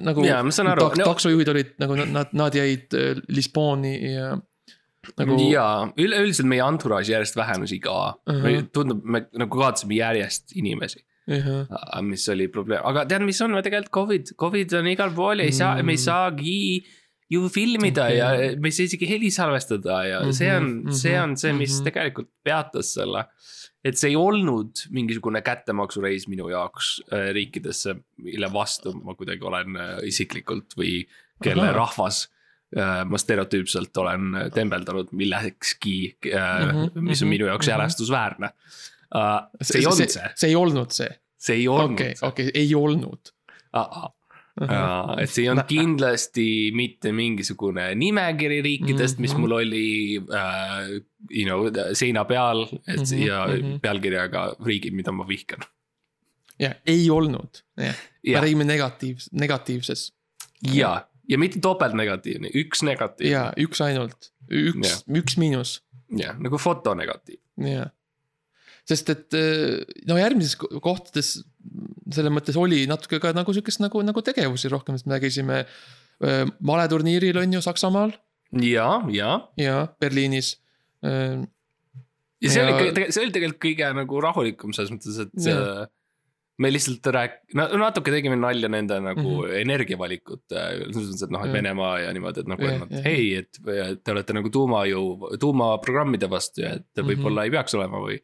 [0.00, 0.80] nagu Jaa, saan aru.
[0.88, 0.96] tak,.
[0.98, 4.38] No- taksojuhid olid nagu nad- nad, jäid äh, Lisboni ja.
[5.18, 5.66] nagu ja
[5.98, 8.34] üleüldiselt meie entourage järjest vähenes iga uh.
[8.34, 8.64] -huh.
[8.72, 11.04] tundub, me nagu kaotasime järjest inimesi.
[11.28, 15.44] jah, mis oli probleem, aga tead, mis on tegelikult Covid, Covid on igal pool ja
[15.44, 16.04] ei saa mm., me ei Mm.
[16.08, 16.84] saagi
[17.30, 18.16] ju filmida okay.
[18.18, 21.20] ja me ei saa isegi heli salvestada ja mm -hmm, see on mm, -hmm, see
[21.20, 21.78] on see, mis mm.
[21.78, 21.84] -hmm.
[21.84, 23.24] tegelikult peatas selle.
[23.84, 29.76] et see ei olnud mingisugune kättemaksureis minu jaoks äh, riikidesse, mille vastu ma kuidagi olen
[29.76, 31.06] äh, isiklikult või
[31.42, 31.62] kelle.
[31.62, 31.72] Aha.
[31.72, 32.28] rahvas
[32.78, 37.66] äh, ma stereotüüpselt olen äh, tembeldanud millekski äh, mm, -hmm, mis on mhm, minu jaoks
[37.66, 37.70] mhm.
[37.70, 38.50] jälestusväärne
[39.14, 39.46] uh,.
[39.62, 43.34] see ei olnud see, see ei olnud see, see ei olnud okei, okei, ei olnud.
[44.60, 45.18] -uh.
[45.22, 49.40] et see ei olnud kindlasti mitte mingisugune nimekiri riikidest, mis Mhm.
[49.40, 51.00] mul oli uh,.
[51.30, 51.66] You know
[51.98, 53.52] seina peal, et mm -hmm, ja mm.
[53.62, 53.78] -hmm.
[53.82, 55.58] pealkirjaga riigid, mida ma vihkan.
[56.60, 60.12] jah, ei olnud, jah, me räägime negatiivs-, negatiivses
[60.72, 63.32] ja, ja mitte topeltnegatiivne, üks negatiivne.
[63.32, 65.82] ja üks ainult, üks, üks miinus,
[66.16, 67.40] jah, nagu fotonegatiiv.
[67.56, 67.90] jah.
[68.86, 71.32] Sest et äh, no järgmises ko- kohtades
[72.12, 76.44] selles mõttes oli natuke ka nagu sihukest nagu, nagu tegevusi rohkem, sest me käisime äh,
[76.62, 78.14] maleturniiril on ju Saksamaal
[78.62, 80.54] ja, ja, ja Berliinis
[81.04, 81.42] äh,
[82.40, 82.78] ja see Ja- ja...
[82.78, 85.86] oli, see oli tegelikult kõige nagu rahulikum selles mõttes, et yeah.
[86.62, 89.42] me lihtsalt rääk-, no natuke tegime nalja nende nagu mm.
[89.48, 89.60] -hmm.
[89.64, 91.52] energiavalikute, selles mõttes, et noh, et.
[91.58, 93.02] Venemaa ja niimoodi, et nagu et jah.
[93.08, 93.58] hei, et
[94.04, 97.08] te olete nagu tuumajõu, tuumaprogrammide vastu ja et Mhm.
[97.10, 98.20] võib-olla ei peaks olema või.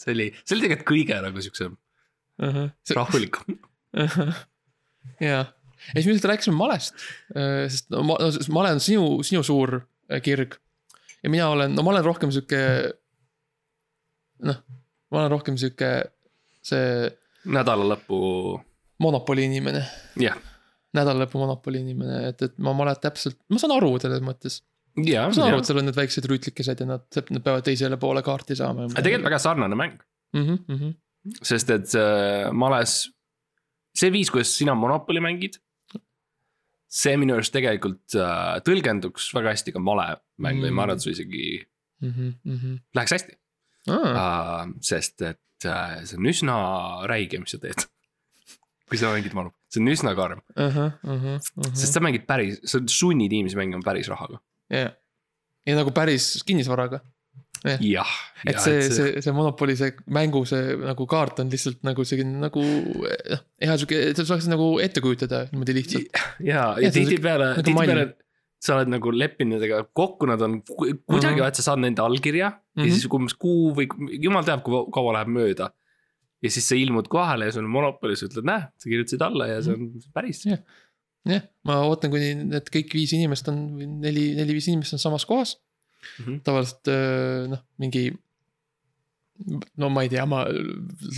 [0.00, 1.76] See oli, see oli tegelikult kõige nagu siukse uh.
[2.42, 2.70] -huh.
[2.98, 3.58] rahulikum.
[5.20, 6.96] ja, ja siis me lihtsalt rääkisime malest,
[7.72, 10.58] sest no, ma, no, male on sinu, sinu suur äh, kirg.
[11.22, 12.60] ja mina olen, no ma olen rohkem sihuke.
[14.44, 14.60] noh,
[15.10, 15.92] ma olen rohkem sihuke
[16.66, 17.08] see
[17.46, 18.18] nädala lõpu,
[19.02, 19.84] monopoli inimene,
[20.20, 20.38] jah,
[20.96, 24.62] nädalalõpu monopoli inimene, et, et ma malet täpselt, ma saan aru selles mõttes.
[25.04, 25.68] ja, ma saan aru, et.
[25.68, 28.88] seal on need väiksed rüütlikesed ja nad, nad peavad teisele poole kaarti saama.
[28.88, 29.98] aga tegelikult väga sarnane mäng,
[30.34, 30.42] mm.
[30.42, 31.38] -hmm, mm -hmm.
[31.42, 32.98] sest et äh, males,
[33.96, 35.60] see viis, kuidas sina Monopoli mängid.
[36.88, 40.74] see minu arust tegelikult äh, tõlgenduks väga hästi ka male mäng või Mm.
[40.74, 41.66] ma arvan, et see isegi
[42.00, 42.78] Mm -hmm, mm -hmm.
[42.94, 43.36] läheks hästi
[43.88, 44.72] Ah, uh,.
[44.80, 46.56] sest et uh, see on üsna
[47.06, 47.86] räige, mis sa teed.
[48.88, 51.74] kui sa mängid Monopoli, see on üsna karm, uh -huh, uh -huh, uh -huh.
[51.74, 54.38] sest sa mängid päris, sa sunnid inimesi mängima päris rahaga.
[54.70, 54.90] ja,
[55.66, 57.00] ja nagu päris kinnisvaraga.
[57.80, 58.10] jah.
[58.46, 62.60] et see, see, see Monopoli see mängu see nagu kaart on lihtsalt nagu selline nagu
[62.62, 66.06] noh, hea sihuke, sa saaks nagu ette kujutada niimoodi lihtsalt.
[66.44, 68.04] ja, Ja ja see tihtipeale, nagu tihtipeale
[68.66, 71.42] sa oled nagu leppinud nendega kokku, nad on ku- kuidagi Mhm.
[71.44, 72.84] vaat sa saad nende allkirja mm -hmm.
[72.84, 72.92] ja Mhm.
[72.94, 73.86] siis umbes kuu või
[74.22, 75.70] jumal teab, kui kaua läheb mööda.
[76.42, 79.22] ja siis sa ilmud kohale ja sul on monopol ja sa ütled, näe, sa kirjutasid
[79.24, 80.44] alla ja see on päris.
[80.46, 80.58] Jah.
[81.26, 85.26] jah, ma ootan, kuni need kõik viis inimest on, või neli, neli-viis inimest on samas
[85.28, 85.56] kohas.
[86.20, 86.36] Mhm.
[86.46, 88.12] tavaliselt öö, noh, mingi.
[89.76, 90.44] no ma ei tea, ma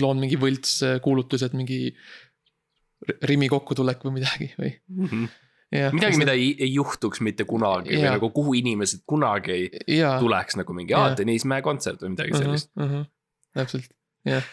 [0.01, 1.93] loon mingi võltskuulutuse, et mingi
[3.29, 4.73] Rimi kokkutulek või midagi või.
[5.93, 8.15] midagi, mida ei, ei juhtuks mitte kunagi või Jaa.
[8.17, 10.17] nagu kuhu inimesed kunagi ei jaa.
[10.23, 11.13] tuleks nagu mingi, aa.
[11.19, 12.73] Tõnis Mäe kontsert või midagi sellist.
[12.79, 12.89] uh.
[12.89, 13.05] -huh.
[13.55, 13.93] täpselt,
[14.27, 14.49] jah.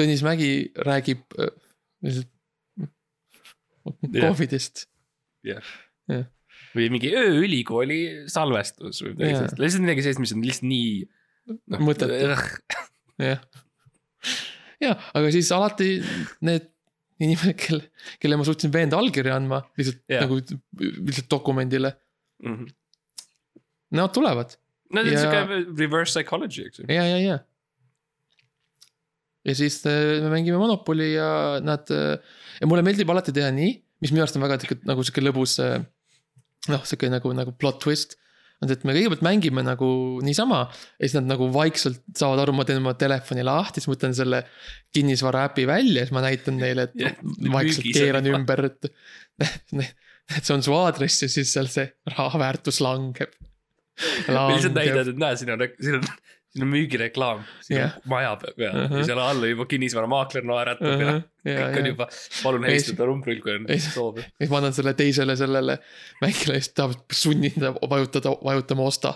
[0.00, 1.52] Tõnis Mägi räägib äh,
[3.86, 4.30] lihtsalt Jah.
[4.30, 4.86] Covidist.
[6.76, 7.98] või mingi ööülikooli
[8.32, 9.40] salvestus või midagi Jaa.
[9.44, 10.94] sellist, lihtsalt midagi sellist, mis on lihtsalt nii.
[11.86, 12.16] Mõttetu.
[13.22, 13.42] jah,
[14.82, 15.90] ja aga siis alati
[16.46, 16.66] need
[17.22, 17.86] inimesed, kelle,
[18.20, 20.26] kelle ma suutsin veenda allkirja andma lihtsalt yeah.
[20.26, 21.94] nagu lihtsalt dokumendile,
[22.44, 22.66] Mhm.
[23.96, 24.50] nemad tulevad
[24.92, 26.84] no see on siuke reverse psychology, eks ju.
[26.92, 27.38] ja, ja, ja.
[29.46, 31.30] Ja siis äh, me mängime Monopoli ja
[31.64, 32.16] nad äh,
[32.60, 35.58] ja mulle meeldib alati teha nii, mis minu arust on väga sihuke nagu sihuke lõbus
[35.64, 35.78] äh,
[36.72, 38.16] noh, sihuke nagu, nagu plot twist.
[38.56, 39.86] on see, et me kõigepealt mängime nagu
[40.24, 43.96] niisama ja siis nad nagu vaikselt saavad aru, ma teen oma telefoni lahti, siis ma
[43.98, 44.38] võtan selle
[44.96, 47.18] kinnisvara äpi välja ja siis ma näitan neile, et Jah,
[47.52, 48.88] vaikselt müügis on keeran ümber, et.
[50.36, 51.84] et see on su aadress ja siis seal see
[52.16, 53.36] raha väärtus langeb.
[54.24, 56.08] või lihtsalt näidad, et näe, siin on, siin on,
[56.56, 57.96] siin on müügireklaam, siin Jah.
[58.00, 59.02] on maja peal ja Mhm.
[59.04, 61.12] seal all juba kinnisvaramaakler naeratab ja
[61.44, 62.08] kõik on juba,
[62.42, 64.24] palun helistada numbril, kui on soovi.
[64.40, 65.78] siis ma annan selle teisele sellele
[66.24, 69.14] mängijale, siis ta sunnin ta vajutada, vajutama osta.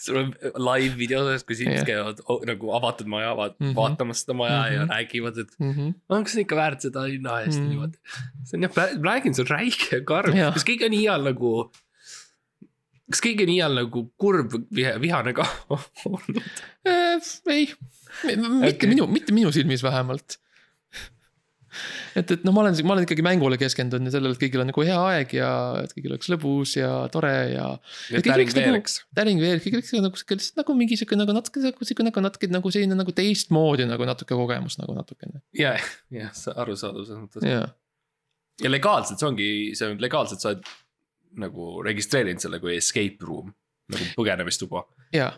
[0.00, 3.74] sul on live video sellest, kus inimesed käivad o- nagu avatud maja ava- Mhm.
[3.76, 4.90] vaatamas seda maja ja Mhm.
[4.94, 5.90] räägivad, et Mhm.
[6.08, 7.68] on, kas see on ikka väärt seda hinna eest Mhm.
[7.68, 7.96] niimoodi.
[8.44, 11.70] see on jah, ma räägin, see on räige ja karm, kas keegi on iial nagu.
[13.10, 15.46] Kas keegi on iial nagu kurb viha, vihane ka
[16.10, 16.44] olnud?
[16.86, 17.18] Äh,
[17.50, 17.66] ei,
[18.24, 18.92] mitte Okei.
[18.94, 20.38] minu, mitte minu silmis vähemalt.
[22.18, 24.66] et, et noh, ma olen, ma olen ikkagi mängule keskendunud ja sellele, et kõigil on
[24.72, 25.50] nagu hea aeg ja
[25.84, 27.66] et kõigil oleks lõbus ja tore ja.
[28.10, 28.96] et kõik äring oleks nagu- veereks.
[29.20, 32.24] täring veel, kõik oleks nagu sihuke lihtsalt nagu mingi sihuke nagu natuke, nagu sihuke nagu
[32.26, 35.76] natuke nagu selline nagu teistmoodi nagu natuke kogemus nagu natukene, ja,
[36.14, 37.46] jah, arusaadav selles mõttes.
[38.64, 40.66] ja legaalselt see ongi, see on legaalselt, sa oled
[41.38, 43.52] nagu registreerinud selle kui escape room.
[43.90, 45.32] nagu põgenemistuba ja,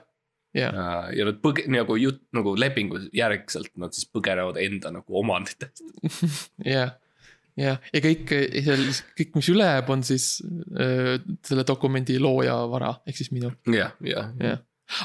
[0.56, 5.20] ja, ja, ja nad põge-, nagu jutt, nagu lepingu järgselt nad siis põgenevad enda nagu
[5.22, 5.84] omanditest.
[6.74, 6.90] ja,
[7.58, 8.34] ja, ja kõik,
[8.66, 8.84] seal,
[9.18, 13.96] kõik, mis üle jääb, on siis öö, selle dokumendi looja vara, ehk siis minu jah,
[14.06, 14.32] jah.
[14.42, 14.60] jah.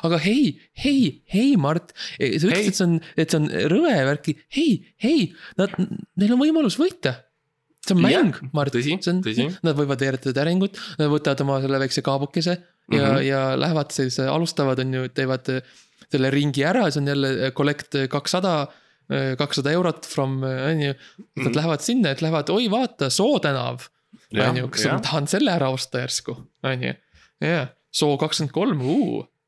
[0.08, 2.74] aga hei, hei, hei, Mart, sa ütlesid, Hei.
[2.74, 5.80] et see on, et see on rõve värki, hei, hei, nad,
[6.20, 7.22] neil on võimalus võita.
[7.88, 11.80] See on mäng, Mart, tõsi, see on nad võivad veeretada täringut, nad võtavad oma selle
[11.84, 12.98] väikse kaabukese ja mm.
[13.04, 13.22] -hmm.
[13.28, 15.62] ja lähevad siis, alustavad, on ju, teevad äh,
[16.12, 18.68] selle ringi ära, see on jälle äh, collect kakssada,
[19.40, 20.94] kakssada eurot from, on ju.
[21.38, 21.56] Nad Mhm.
[21.56, 23.88] lähevad sinna, et lähevad, oi vaata, Soo tänav,
[24.36, 26.94] on ju, kas ma tahan selle ära osta järsku, on ju.
[27.42, 28.82] jah, Soo kakskümmend kolm,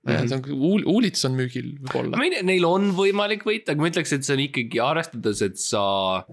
[0.08, 0.28] Mhm.
[0.28, 2.16] see on uul-, uulits on müügil võib-olla.
[2.18, 5.42] ma ei tea, neil on võimalik võita, aga ma ütleks, et see on ikkagi arvestades,
[5.42, 6.24] et sa.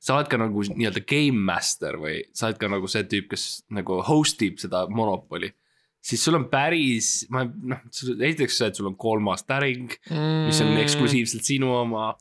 [0.00, 3.46] Sa oled ka nagu nii-öelda game master või sa oled ka nagu see tüüp, kes
[3.76, 5.52] nagu host ib seda monopoli.
[6.00, 10.70] siis sul on päris, ma noh, esiteks see, et sul on kolmas täring, mis on
[10.70, 10.78] Mm.
[10.80, 12.14] eksklusiivselt sinu oma.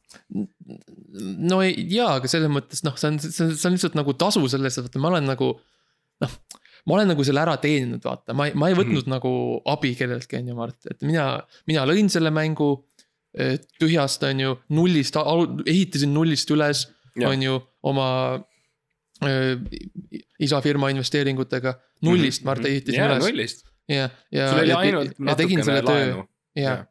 [1.51, 4.43] no jaa, aga selles mõttes noh, see on, see on, see on lihtsalt nagu tasu
[4.51, 5.53] sellest, et vaata, ma olen nagu
[6.25, 6.35] noh.
[6.85, 9.15] ma olen nagu selle ära teeninud, vaata, ma ei, ma ei võtnud mm -hmm.
[9.15, 9.31] nagu
[9.71, 11.31] abi kelleltki, on ju, Mart, et mina,
[11.67, 12.85] mina lõin selle mängu.
[13.79, 15.15] tühjast, on ju, nullist,
[15.65, 16.87] ehitasin nullist üles.
[17.27, 18.07] On ju, oma
[19.23, 19.55] öö,
[20.39, 21.73] isa firma investeeringutega.
[22.01, 22.93] nullist, Mart, Mhm.
[22.95, 23.65] jaa, üles nullist.
[23.89, 24.49] ja, ja.
[24.51, 26.23] sul oli ainult ja tegin natukene laenu.
[26.55, 26.85] ja,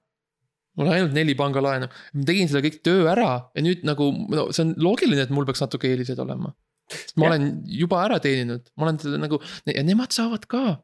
[0.77, 4.51] mul on ainult neli pangalaenu, ma tegin selle kõik töö ära ja nüüd nagu no
[4.53, 6.53] see on loogiline, et mul peaks natuke eeliseid olema.
[6.93, 7.33] sest ma Jah.
[7.33, 10.79] olen juba ära teeninud, ma olen selle nagu ja nemad saavad ka,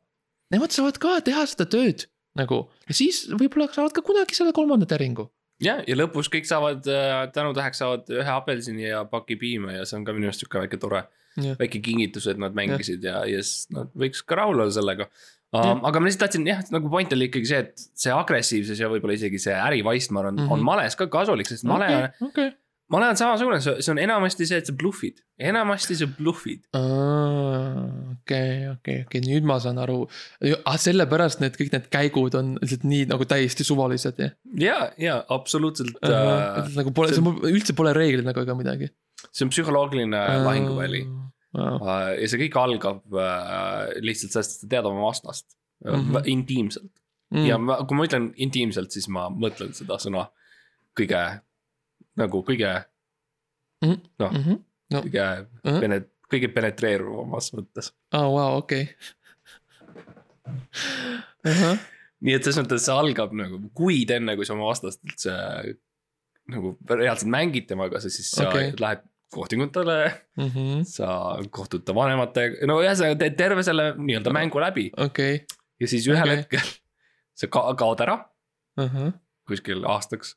[0.53, 4.87] nemad saavad ka teha seda tööd nagu ja siis võib-olla saavad ka kunagi selle kolmanda
[4.89, 5.29] täringu.
[5.61, 9.99] ja, ja lõpus kõik saavad äh, tänutäheks saavad ühe apelsini ja paki piima ja see
[10.01, 11.05] on ka minu arust sihuke väike tore.
[11.35, 15.09] Väike kingitus, et nad mängisid ja, ja siis nad võiks ka rahul olla sellega
[15.51, 15.81] um,.
[15.85, 19.17] aga ma lihtsalt tahtsin jah, nagu point oli ikkagi see, et see agressiivsus ja võib-olla
[19.19, 20.49] isegi see ärivaist, ma arvan mm, Mhm.
[20.49, 20.61] -hmm.
[20.61, 22.53] on males ka kasulik, sest male on, okei.
[22.95, 26.63] Male on samasugune, see on enamasti see, et sa bluffid, enamasti sa bluffid.
[26.75, 30.05] okei, okei, okei, nüüd ma saan aru.
[30.63, 35.21] ah, sellepärast need kõik need käigud on lihtsalt nii nagu täiesti suvalised jah ja, ja
[35.35, 36.11] absoluutselt uh,.
[36.11, 38.91] uh,, nagu pole, see- üldse pole reeglid nagu ega midagi.
[39.31, 41.79] see on psühholoogiline lahinguväli wow..
[41.81, 45.49] uh, ja see kõik algab uh, lihtsalt sellest, et sa tead oma vastast
[45.85, 45.91] mm.
[45.91, 46.31] -hmm.
[46.37, 46.93] intiimselt
[47.35, 47.47] Mm.
[47.49, 50.29] ja ma, kui ma ütlen intiimselt, siis ma mõtlen seda sõna
[50.95, 51.21] kõige
[52.21, 52.73] nagu kõige
[53.85, 54.01] Mhm.
[54.19, 54.59] noh Mhm.
[54.93, 55.01] No.
[55.03, 55.81] kõige Mhm.
[55.81, 57.93] pene-, kõige penetreeruvamas mõttes.
[58.13, 58.89] aa, vau, okei.
[62.25, 65.33] nii et selles mõttes see algab nagu kuid enne, kui sa oma vastast üldse
[66.53, 68.73] nagu reaalselt mängid temaga, siis sa okay.
[68.81, 69.99] lähed kohtingutele,
[70.39, 70.85] mhm.
[70.87, 75.41] sa kohtud ta vanematega, no ühesõnaga teed terve selle nii-öelda mängu läbi okei,
[75.81, 76.43] ja siis ühel okay.
[76.43, 76.69] hetkel
[77.41, 78.21] sa ka kaod ära
[78.81, 79.15] ahah,
[79.49, 80.37] kuskil aastaks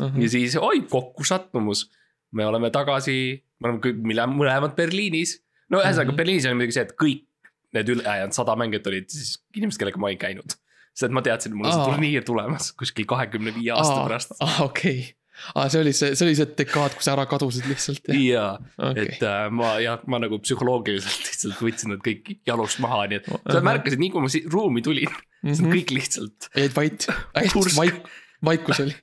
[0.00, 1.90] ahah ja, siis oi kokkusattumus.
[2.32, 5.38] me oleme tagasi me oleme kõik mille- mõlemad Berliinis.
[5.70, 6.16] no ühesõnaga Mhm.
[6.16, 7.24] Berliinis oli muidugi see, et kõik
[7.72, 10.54] need ülejäänud sada mängijat olid siis inimesed, kellega ma ei käinud.
[10.94, 14.32] sest ma teadsin, et mul on see turniir tulemas kuskil kahekümne viie aasta pärast.
[14.40, 15.14] aa, okei.
[15.56, 18.58] aa, see oli see, see oli see dekaad, kus ära kadusid lihtsalt jah, ja,
[18.90, 19.22] okei et.
[19.22, 23.60] äh, ma jah, ma nagu psühholoogiliselt lihtsalt võtsin nad kõik jalust maha, nii et sa
[23.64, 25.08] märkasid, nii kui ma ruumi tulin,
[25.46, 25.72] siis Mhm.
[25.72, 26.48] kõik lihtsalt.
[26.56, 28.04] jäid vait, hästi vaik-,
[28.44, 28.94] vaikus oli.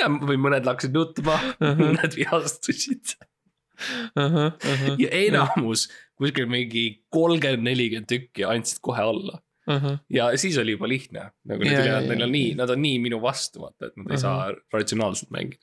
[0.00, 1.82] ja, või mõned hakkasid nutma, Mhm.
[1.82, 3.16] mõned vihastusid
[4.98, 5.84] ja enamus,
[6.18, 6.84] kuskil mingi
[7.14, 9.40] kolmkümmend, nelikümmend tükki andsid kohe alla.
[10.10, 13.18] ja siis oli juba lihtne, nagu need ülejäänud, neil on nii, nad on nii minu
[13.20, 14.22] vastu, vaata, et nad ei Ahah.
[14.22, 15.60] saa ratsionaalselt mängida.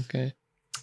[0.00, 0.32] okei,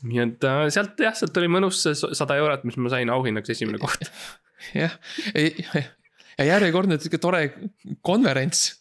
[0.08, 3.52] nii et äh, sealt jah, sealt oli mõnus see sada eurot, mis ma sain auhinnaks
[3.52, 4.08] esimene koht.
[4.80, 4.96] jah,
[5.36, 7.44] ja järjekordne sihuke tore
[8.02, 8.80] konverents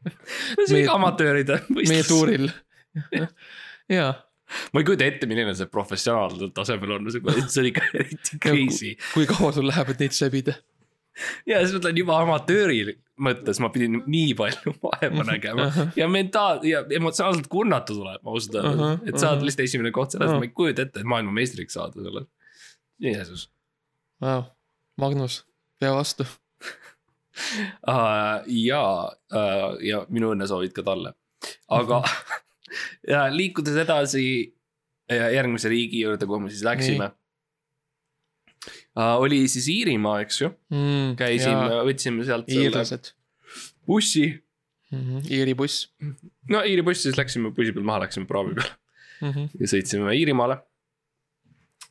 [0.00, 2.08] see oli Meie- ka amatööride meie võistlus.
[2.08, 2.48] tuuril.
[3.96, 4.10] jaa,
[4.72, 8.96] ma ei kujuta ette, milline see professionaalsel tasemel on, see oli ikka eriti crazy.
[9.14, 10.56] kui kaua sul läheb, et neid sebida?
[11.48, 15.66] ja siis ma ütlen juba amatööri mõttes, ma pidin nii palju vaeva nägema
[15.98, 19.44] ja mentaal- ja emotsionaalselt kurnatud olema ausalt öeldes, et saada ahah.
[19.48, 20.40] lihtsalt esimene koht selles, Ahah.
[20.40, 22.28] ma ei kujuta ette, et maailmameistriks saada selles.
[23.00, 23.48] Jeesus
[24.20, 24.42] Vau,
[25.00, 25.42] Magnus,
[25.80, 26.24] pea vastu.
[27.88, 28.40] uh,.
[28.46, 28.82] ja
[29.32, 31.14] uh,, ja minu õnnesoovid ka talle,
[31.72, 32.02] aga
[33.12, 34.24] ja liikudes edasi
[35.10, 37.10] ja järgmise riigi juurde, kuhu me siis läksime.
[38.90, 40.50] Uh, oli siis Iirimaa, eks ju,
[41.16, 43.12] käisime, võtsime sealt iirlased,
[43.88, 44.26] bussi.
[45.30, 45.86] Iiri buss.
[46.50, 48.72] no Iiri bussi siis läksime bussi peal maha, läksime praavi peale
[49.22, 50.56] oh ja sõitsime Iirimaale.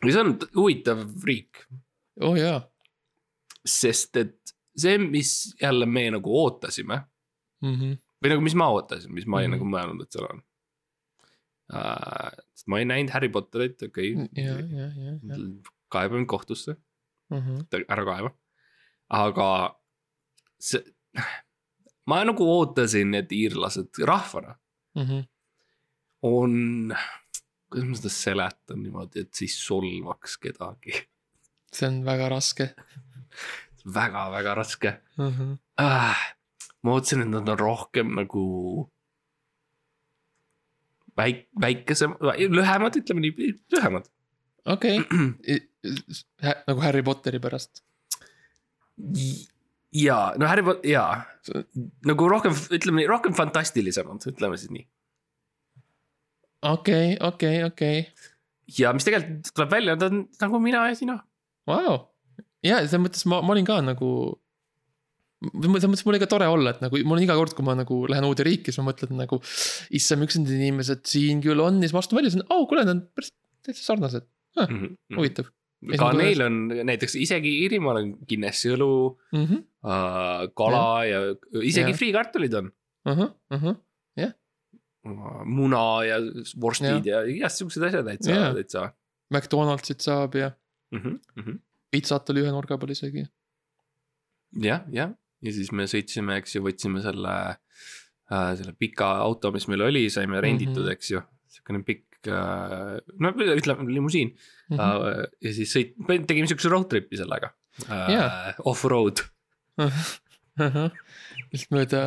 [0.04, 1.63] ja see on huvitav riik,
[2.28, 2.60] oh jaa
[3.65, 7.02] sest et see, mis jälle me nagu ootasime
[7.62, 7.74] mm.
[7.76, 7.98] -hmm.
[8.24, 9.58] või nagu, mis ma ootasin, mis ma olin Mhm.
[9.58, 10.44] nagu mõelnud, et seal on
[11.69, 15.38] sest ma ei näinud Harry Potterit, okei okay., ja.
[15.93, 16.77] kaebame kohtusse,
[17.29, 17.67] Mhm.
[17.89, 18.32] ära kaeva.
[19.10, 19.75] aga
[20.60, 20.82] see,
[22.10, 24.55] ma nagu ootasin, et iirlased rahvana
[24.97, 25.23] Mhm.
[26.23, 26.93] on,
[27.69, 30.93] kuidas ma seda seletan niimoodi, et siis solvaks kedagi
[31.71, 32.73] see on väga raske
[33.86, 35.29] väga-väga raske mm.
[35.38, 35.58] -hmm.
[35.77, 36.17] ah,.
[36.84, 38.89] ma ootasin, et nad on rohkem nagu
[41.19, 42.15] väik-, väikesem,
[42.53, 44.08] lühemad, ütleme nii, lühemad.
[44.65, 44.99] okei,
[46.69, 47.84] nagu Harry Potteri pärast.
[49.95, 51.21] ja, no Harry Potter, jaa,
[52.08, 54.88] nagu rohkem, ütleme nii, rohkem fantastilisemad, ütleme siis nii.
[56.73, 58.03] okei, okei, okei,
[58.77, 61.17] ja mis tegelikult tuleb välja, nad on nagu mina ja sina.
[61.67, 61.97] vau.
[62.65, 64.12] ja selles mõttes ma, ma olin ka nagu.
[65.39, 67.78] Selles mõttes mul oli ka tore olla, et nagu mul on iga kord, kui ma
[67.80, 69.39] nagu lähen uude riiki, siis ma mõtlen nagu.
[69.95, 72.67] issand, miks need inimesed siin küll on ja siis ma astun välja, siis on, au,
[72.67, 73.32] kuule, nad on päris
[73.63, 74.28] täitsa sarnased,
[75.15, 75.47] huvitav
[75.80, 75.95] Mhm.
[75.95, 76.56] ka Esimene neil on
[76.89, 79.45] näiteks isegi Iirimaal on Guinessi õlu mm.
[79.45, 79.62] -hmm.
[79.88, 81.99] äh,, kala ja, ja isegi Jah.
[82.02, 82.71] friikartulid on.
[83.08, 83.78] ahah, ahah,
[85.45, 86.17] muna ja
[86.62, 88.52] vorstid ja, ja igast siuksed asjad täitsa Jaa.
[88.58, 88.84] täitsa
[89.32, 90.52] McDonaldsit saab ja
[90.91, 90.99] mm.
[90.99, 91.60] -hmm, mm -hmm.
[91.91, 93.25] pitsat oli ühe nurga peal isegi.
[94.62, 99.67] jah, jah, ja siis me sõitsime, eks ju, võtsime selle äh,, selle pika auto, mis
[99.71, 100.86] meil oli, saime renditud mm.
[100.86, 100.97] -hmm.
[100.97, 101.23] eks ju,
[101.56, 104.78] siukene pikk äh,, no ütleme limusiin mm.
[104.78, 105.10] -hmm.
[105.10, 105.95] äh, ja siis sõit-,
[106.28, 107.54] tegime siukse road trip'i sellega
[107.88, 108.56] äh, Jaa..
[108.69, 109.23] Off-road,
[111.54, 112.02] lihtsalt mööda,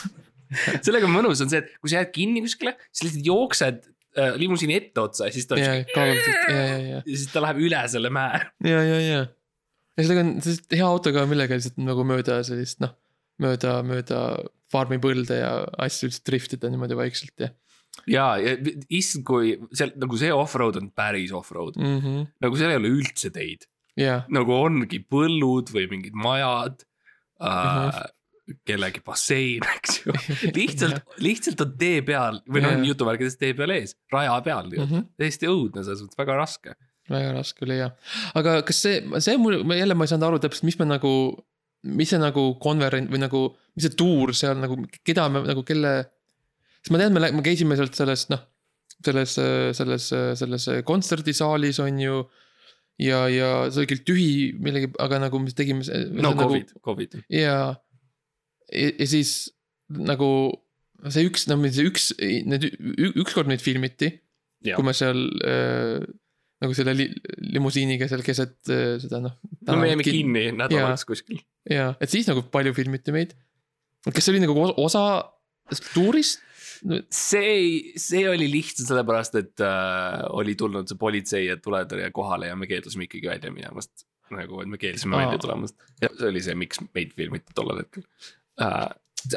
[0.86, 3.80] sellega mõnus on see, et kui sa jääd kinni kuskile, siis lihtsalt jooksed
[4.18, 7.86] äh, limusiini etteotsa ja siis ta ja, ja, ja, ja, ja siis ta läheb üle
[7.92, 8.42] selle mäe.
[8.66, 9.24] ja, ja, ja.
[9.96, 12.96] Ja sellega on, sellist hea autoga on millega lihtsalt nagu mööda sellist noh,
[13.42, 14.24] mööda, mööda
[14.72, 15.52] farmipõlde ja
[15.86, 17.52] asju lihtsalt driftida niimoodi vaikselt ja
[18.10, 18.56] ja, ja
[18.92, 21.96] issand, kui seal nagu see off-road on päris off-road, mm.
[22.02, 22.26] -hmm.
[22.44, 23.64] nagu seal ei ole üldse teid,
[23.96, 26.84] ja, nagu ongi põllud või mingid majad
[27.40, 28.04] äh,
[28.46, 28.58] Mhm..
[28.66, 30.12] kellegi bassein, eks ju,
[30.58, 34.84] lihtsalt, lihtsalt on tee peal või noh Jaa., jutuvärkides tee peal ees, raja peal mm.
[34.84, 35.08] -hmm.
[35.18, 36.76] täiesti õudne, selles mõttes väga raske.
[37.12, 37.92] Väga raske oli jah.
[38.38, 41.12] aga kas see, see mul, jälle ma ei saanud aru täpselt, mis me nagu,
[41.96, 43.42] mis see nagu konverents või nagu,
[43.76, 45.94] mis see tuur seal nagu, keda me nagu, kelle.
[46.80, 48.42] sest ma tean, me, me käisime sealt selles noh,
[49.04, 49.36] selles,
[49.76, 50.10] selles,
[50.40, 52.20] selles kontserdisaalis on ju.
[53.02, 54.30] ja, ja see oli küll tühi
[54.62, 55.84] millegi, aga nagu me tegime.
[56.16, 57.18] no Covid, Covid.
[57.32, 57.58] ja,
[58.72, 59.52] ja, siis
[59.86, 60.28] nagu
[61.12, 62.10] see üks, no see üks,
[62.48, 62.70] need,
[63.14, 64.14] ükskord meid filmiti,
[64.64, 66.00] kui me seal äh,
[66.62, 67.06] nagu selle li,
[67.52, 69.36] limusiiniga seal keset äh, seda noh.
[69.68, 71.42] no me jäime kinni nädalaks kuskil.
[71.68, 73.36] ja, et siis nagu palju filmiti meid.
[74.06, 75.04] kas see oli nagu osa
[75.92, 76.42] tuurist
[77.12, 82.50] see ei, see oli lihtsalt sellepärast, et äh, oli tulnud see politsei ja tuletõrje kohale
[82.50, 84.06] ja me keeldusime ikkagi välja minemast.
[84.34, 88.02] nagu, et me keeldusime välja tulemast see oli see, miks meid filmiti tollel hetkel
[88.62, 88.88] äh,.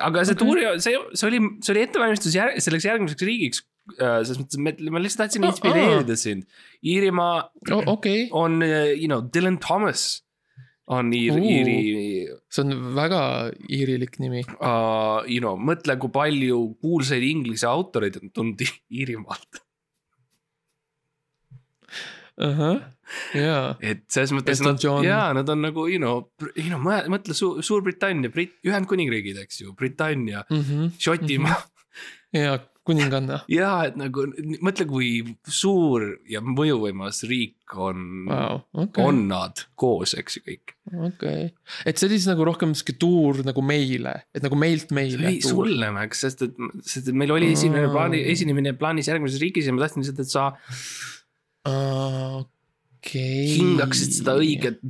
[0.01, 0.45] aga see Okei.
[0.45, 3.63] tuuri, see, see oli, see oli ettevalmistus jär, selleks järgmiseks riigiks.
[3.97, 5.53] Selles mõttes, et ma lihtsalt tahtsin Aa.
[5.53, 6.45] inspireerida sind.
[6.85, 7.49] Iirimaa
[7.95, 10.21] okei, on, you know, Dylan Thomas
[10.89, 11.45] on Iir-, Uu.
[11.45, 11.79] Iiri
[12.49, 13.21] see on väga
[13.69, 14.43] iirilik nimi.
[14.57, 18.63] uh,, you know, mõtle, kui palju kuulsaid inglise autoreid on tulnud
[18.99, 19.61] Iirimaalt.
[23.35, 26.23] jaa, et selles mõttes nad, jaa, nad on nagu, you know,
[26.55, 26.79] you know,
[27.11, 30.45] mõtle Su Suurbritannia, Brit-, Ühendkuningriigid, eks ju, Britannia,
[31.03, 31.57] Šotimaa
[32.37, 32.55] ja
[32.89, 34.25] kuninganna, ja et nagu
[34.59, 35.11] mõtle, kui
[35.45, 40.75] suur ja mõjuvõimas riik on vau, okei, on nad koos, eks ju kõik.
[41.11, 41.49] okei.
[41.85, 45.35] et see oli siis nagu rohkem sihuke tuur nagu meile, et nagu meilt meile.
[45.35, 47.95] ei, sulle, Max, sest et, sest et meil oli esimene Aa.
[47.95, 50.49] plaani, esinemine plaanis järgmises riigis ja ma tahtsin lihtsalt, et sa
[52.99, 53.55] okei.
[53.55, 54.81] hingaksid seda õiget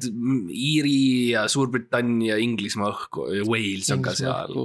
[0.49, 4.61] Iiri ja Suurbritannia, Inglismaa õhku Wales on ka seal.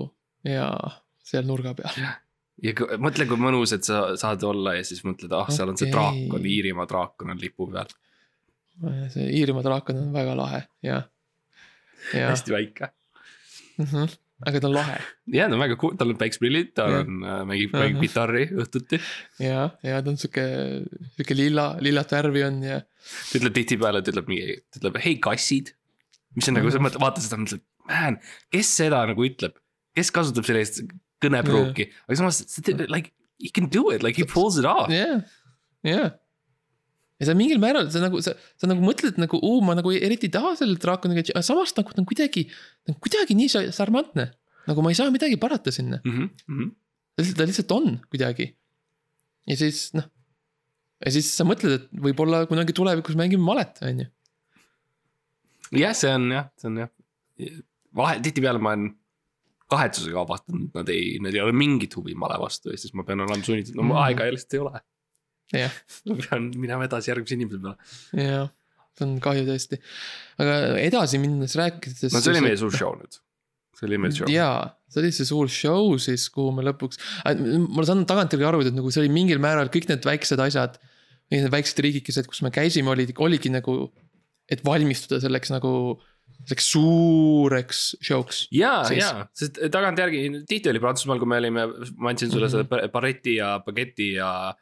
[0.49, 2.05] jaa, seal nurga peal.
[2.62, 5.90] Ja mõtle, kui mõnus, et sa saad olla ja siis mõtled, ah, seal on see
[5.92, 7.94] draakon, Iirimaa draakon on lipu peal,
[9.14, 11.09] see Iirimaa draakon on väga lahe, jah.
[12.12, 12.92] jah, hästi väike.
[14.44, 14.98] aga ta on lahe
[15.34, 17.02] ja ta on väga cool, tal on päikseprillid, ta Jah.
[17.02, 18.07] on, mängib, mängib Ahah.
[18.07, 19.00] kitarri õhtuti.
[19.42, 20.44] ja, ja ta on sihuke,
[21.16, 25.18] sihuke lilla, lillat värvi on ja ta ütleb tihtipeale, ta ütleb mingi, ta ütleb hei
[25.22, 25.74] kassid.
[26.38, 28.20] mis on nagu, sa mõtled, vaata seda, mõtled, man,
[28.55, 29.59] kes seda nagu ütleb,
[29.96, 30.82] kes kasutab sellist
[31.22, 32.42] kõnepruuki, aga samas
[32.90, 33.12] like
[33.42, 34.88] he can do it, like he pulls it off.
[34.92, 35.22] jah,
[35.84, 36.12] jah.
[37.20, 40.26] ja sa mingil määral, sa nagu, sa, sa nagu mõtled nagu, oo, ma nagu eriti
[40.30, 42.46] ei taha selle draakoniga, aga samas nagu ta on kuidagi,
[42.84, 44.32] ta on kuidagi nii sa- sarmantne.
[44.66, 46.70] nagu ma ei saa midagi parata sinna, Mm -hmm.
[47.16, 48.46] ta lihtsalt, ta lihtsalt on kuidagi.
[49.46, 50.04] ja siis noh,
[51.04, 54.06] ja siis sa mõtled, et võib-olla kunagi tulevikus mängime malet, on ju.
[55.72, 56.90] jah, see on jah, see on jah.
[57.94, 58.94] vahe, tihtipeale ma olen
[59.75, 63.20] kahetsusega avastanud, nad ei, nad ei ole mingit huvi male vastu ja siis ma pean
[63.27, 63.99] olema sunnitud, no Mm.
[64.07, 64.85] aega lihtsalt ei ole.
[65.61, 65.75] jah,
[66.09, 67.91] ma pean minema edasi järgmise inimese peale.
[68.31, 68.49] jah,
[68.95, 69.81] see on kahju tõesti.
[70.41, 70.57] aga
[70.87, 72.09] edasi minnes rääkides.
[72.14, 73.20] no see oli meie suur show nüüd.
[73.75, 74.31] see oli meil show.
[74.31, 77.03] jaa, see oli see suur show siis, kuhu me lõpuks,
[77.75, 80.81] ma saan tagantjärgi aru, et nagu see oli mingil määral kõik need väiksed asjad.
[81.33, 83.87] Need väiksed riigikesed, kus me käisime, olid, oligi nagu,
[84.53, 85.70] et valmistuda selleks nagu,
[86.45, 88.45] selleks suureks show'ks.
[88.55, 91.66] ja, ja, sest tagantjärgi tihti oli Prantsusmaal, kui me olime,
[91.97, 92.68] ma andsin sulle mm -hmm.
[92.75, 94.55] selle barreti ja bageti ja.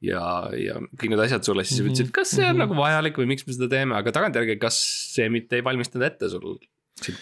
[0.00, 0.22] ja,
[0.56, 2.64] ja kõik need asjad sulle, siis sa Mhm, ütlesid, kas see on mhm.
[2.64, 4.78] nagu vajalik või miks me seda teeme, aga tagantjärgi, kas
[5.14, 6.56] see mitte ei valmistanud ette sul
[7.02, 7.18] sind?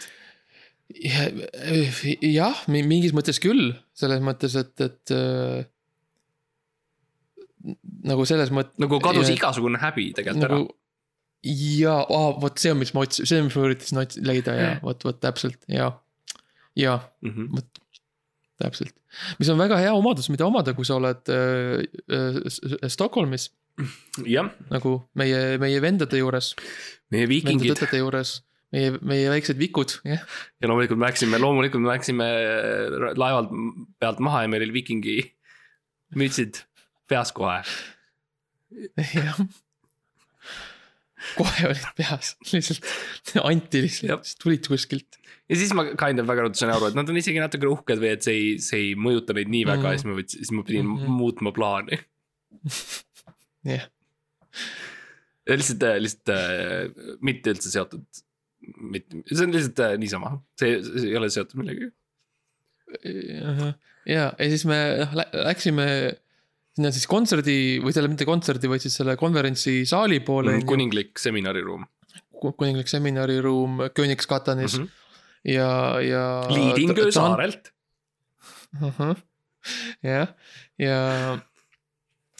[2.22, 5.66] jah, mingis mõttes küll, selles mõttes, et, et äh,
[8.06, 8.78] nagu selles mõttes.
[8.78, 10.66] nagu kadus igasugune häbi tegelikult nagu
[11.46, 11.96] ja,
[12.40, 15.18] vot see on, mis ma otsisin, see on, mis ma üritasin leida ja vot, vot
[15.22, 15.90] täpselt ja,
[16.78, 17.34] ja mm.
[17.34, 17.62] -hmm.
[18.62, 18.94] täpselt.
[19.38, 23.50] mis on väga hea omadus, mida omada, kui sa oled äh, äh, Stockholmis
[24.24, 26.54] jah, nagu meie, meie vendade juures,
[27.12, 28.42] meie viikingid juures.
[28.74, 30.22] meie, meie väiksed vikud, jah,
[30.60, 32.26] ja loomulikult me läksime, loomulikult me läksime
[33.16, 33.52] laevalt
[34.00, 35.20] pealt maha ja meil oli viikingi
[36.18, 36.64] mütsid
[37.08, 37.62] peas kohe.
[39.14, 39.38] jah.
[41.36, 42.86] Kohe olid peas, lihtsalt
[43.42, 45.18] anti lihtsalt, tulid kuskilt.
[45.50, 48.00] ja siis ma kind of väga ruttu sain aru, et nad on isegi natuke uhked
[48.02, 49.92] või et see ei, see ei mõjuta neid nii väga Mhm.
[49.92, 50.96] ja siis ma võtsin, siis ma pidin mm.
[51.02, 51.18] -hmm.
[51.22, 51.98] muutma plaani.
[53.74, 53.86] jah,
[55.50, 58.06] lihtsalt, lihtsalt äh, mitte üldse seotud.
[58.80, 61.92] mitte, see on lihtsalt äh, niisama, see, ei ole seotud millegagi.
[64.06, 65.86] ja, ja siis me noh lä- läksime
[66.76, 70.66] sinna siis kontserdi või selle mitte kontserdi, vaid siis selle konverentsisaali poole ju.
[70.68, 71.86] kuninglik seminariruum
[72.36, 74.82] Ku- kuninglik seminariruum Königskatanis mm.
[74.82, 75.52] mm -hmm.
[75.54, 75.70] ja,
[76.04, 76.24] ja.
[76.52, 77.08] Liidingö.
[77.12, 77.72] saarelt.
[80.04, 80.28] jah,
[80.78, 80.98] ja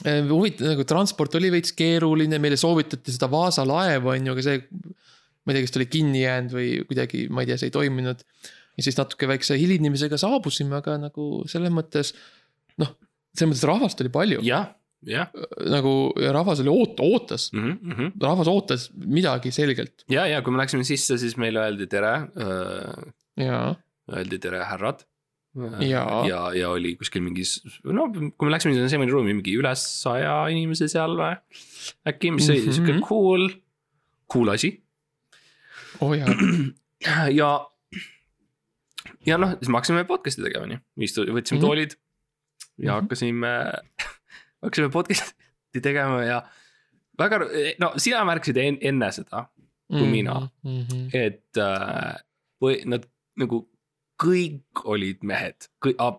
[0.04, 4.42] äh, huvitav nagu transport oli veits keeruline, meile soovitati seda Vaasa laeva on ju, aga
[4.42, 4.60] see.
[5.46, 7.76] ma ei tea, kas ta oli kinni jäänud või kuidagi, ma ei tea, see ei
[7.78, 8.22] toiminud.
[8.76, 12.12] ja siis natuke väikse hilinemisega saabusime, aga nagu selles mõttes
[12.76, 12.92] noh,
[13.36, 14.70] selles mõttes rahvast oli palju jah,
[15.06, 15.28] jah.
[15.70, 20.62] nagu ja rahvas oli oot-, ootas, Mhm, rahvas ootas midagi selgelt ja, ja kui me
[20.62, 22.14] läksime sisse, siis meile öeldi tere,
[23.36, 23.60] ja,
[24.12, 25.04] öeldi tere, härrad.
[25.80, 26.26] Jaa.
[26.28, 27.54] ja, ja oli kuskil mingis,
[27.88, 31.30] no kui me läksime sinna seminariruumi, mingi üle saja inimese seal või
[32.12, 32.74] äkki, mis oli Mhm.
[32.76, 33.46] sihuke cool,
[34.28, 34.74] cool asi
[36.04, 36.28] oh jaa,
[37.32, 37.48] ja.
[39.26, 40.78] ja noh, siis me hakkasime podcast'i tegema, onju,
[41.08, 41.64] istu-, võtsime Mhm.
[41.64, 41.96] toolid.
[42.78, 43.00] Ja Mhm.
[43.00, 43.52] hakkasime,
[44.62, 46.42] hakkasime podcast'i tegema ja
[47.18, 47.40] väga,
[47.80, 49.46] no sina märkasid en, enne seda,
[49.88, 50.40] kui mina.
[50.64, 50.82] mm.
[50.82, 51.08] -hmm.
[51.12, 52.14] et äh,
[52.62, 53.06] või nad
[53.36, 53.66] nagu
[54.22, 55.68] kõik olid mehed,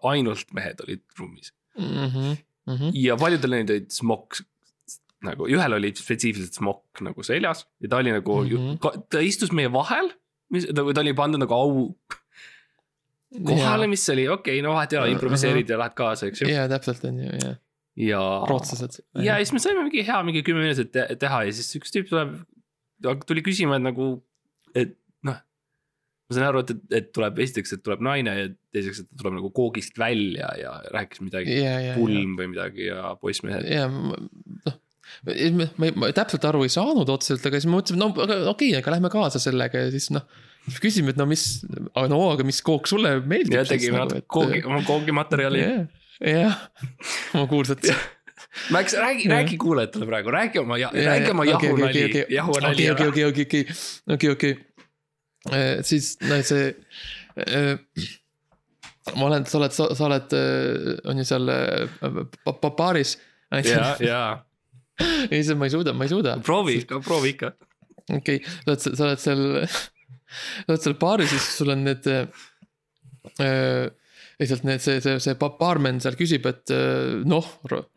[0.04, 2.38] ainult mehed olid ruumis Mm -hmm.
[2.68, 2.92] Mm -hmm.
[2.94, 4.40] ja paljudel neil olid smokk
[5.22, 8.50] nagu ühel oli spetsiifiliselt smokk nagu seljas ja ta oli nagu mm.
[8.50, 9.04] -hmm.
[9.10, 10.10] ta istus meie vahel,
[10.50, 11.98] mis nagu ta oli pandud nagu au
[13.36, 16.52] kohale, mis oli okei okay,, no vahet ei ole, improviseerid ja lähed kaasa, eks ju.
[16.52, 17.58] jaa, täpselt on ju, jah.
[18.00, 19.02] ja, rootslased.
[19.24, 22.08] ja siis me saime mingi hea mingi kümme minutit te teha ja siis üks tüüp
[22.12, 22.38] tuleb,
[23.28, 24.10] tuli küsima, et nagu,
[24.74, 24.96] et
[25.28, 25.38] noh.
[25.44, 29.40] ma sain aru, et, et tuleb esiteks, et tuleb naine ja teiseks, et ta tuleb
[29.42, 31.62] nagu koogist välja ja rääkis midagi,
[32.00, 33.68] pulm või midagi ja poissmehed.
[33.76, 34.82] ja noh.
[35.28, 38.76] ma, ma, ma täpselt aru ei saanud otseselt, aga siis me mõtlesime, no okei okay,,
[38.80, 40.24] aga lähme kaasa sellega ja siis noh.
[40.76, 41.44] küsisime, et no mis,
[42.12, 43.56] no aga mis kook sulle meeldib.
[43.56, 45.64] ja tegime natuke koogi, oma koogimaterjali.
[45.64, 46.62] jah, jah,
[47.34, 47.88] oma kuulsat.
[48.74, 53.66] Max, räägi, räägi kuulajatele praegu, räägi oma, räägi oma jahunali, jahunali okei, okei, okei, okei,
[54.14, 54.56] okei, okei.
[55.86, 56.74] siis no see.
[59.16, 60.34] ma olen, sa oled, sa oled,
[61.08, 61.88] on ju seal äh,
[62.44, 63.18] pa- pa- baaris.
[63.64, 64.22] ja, ja
[65.32, 66.38] ei, see ma ei suuda, ma ei suuda.
[66.44, 67.52] proovi, proovi ikka.
[68.18, 69.44] okei, sa oled, sa oled seal,
[70.68, 72.28] oled seal baaris, siis sul on need äh,.
[74.38, 77.48] lihtsalt need, see, see, see ba- baarmen seal küsib, et äh, noh,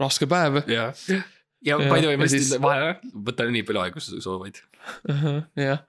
[0.00, 0.62] raske päev.
[0.70, 1.20] ja, ja
[1.62, 2.94] Ja, by the way, ma ja lihtsalt siis- vahele,
[3.26, 4.62] võta nii palju aega, kui sa soovid.
[5.60, 5.82] jah.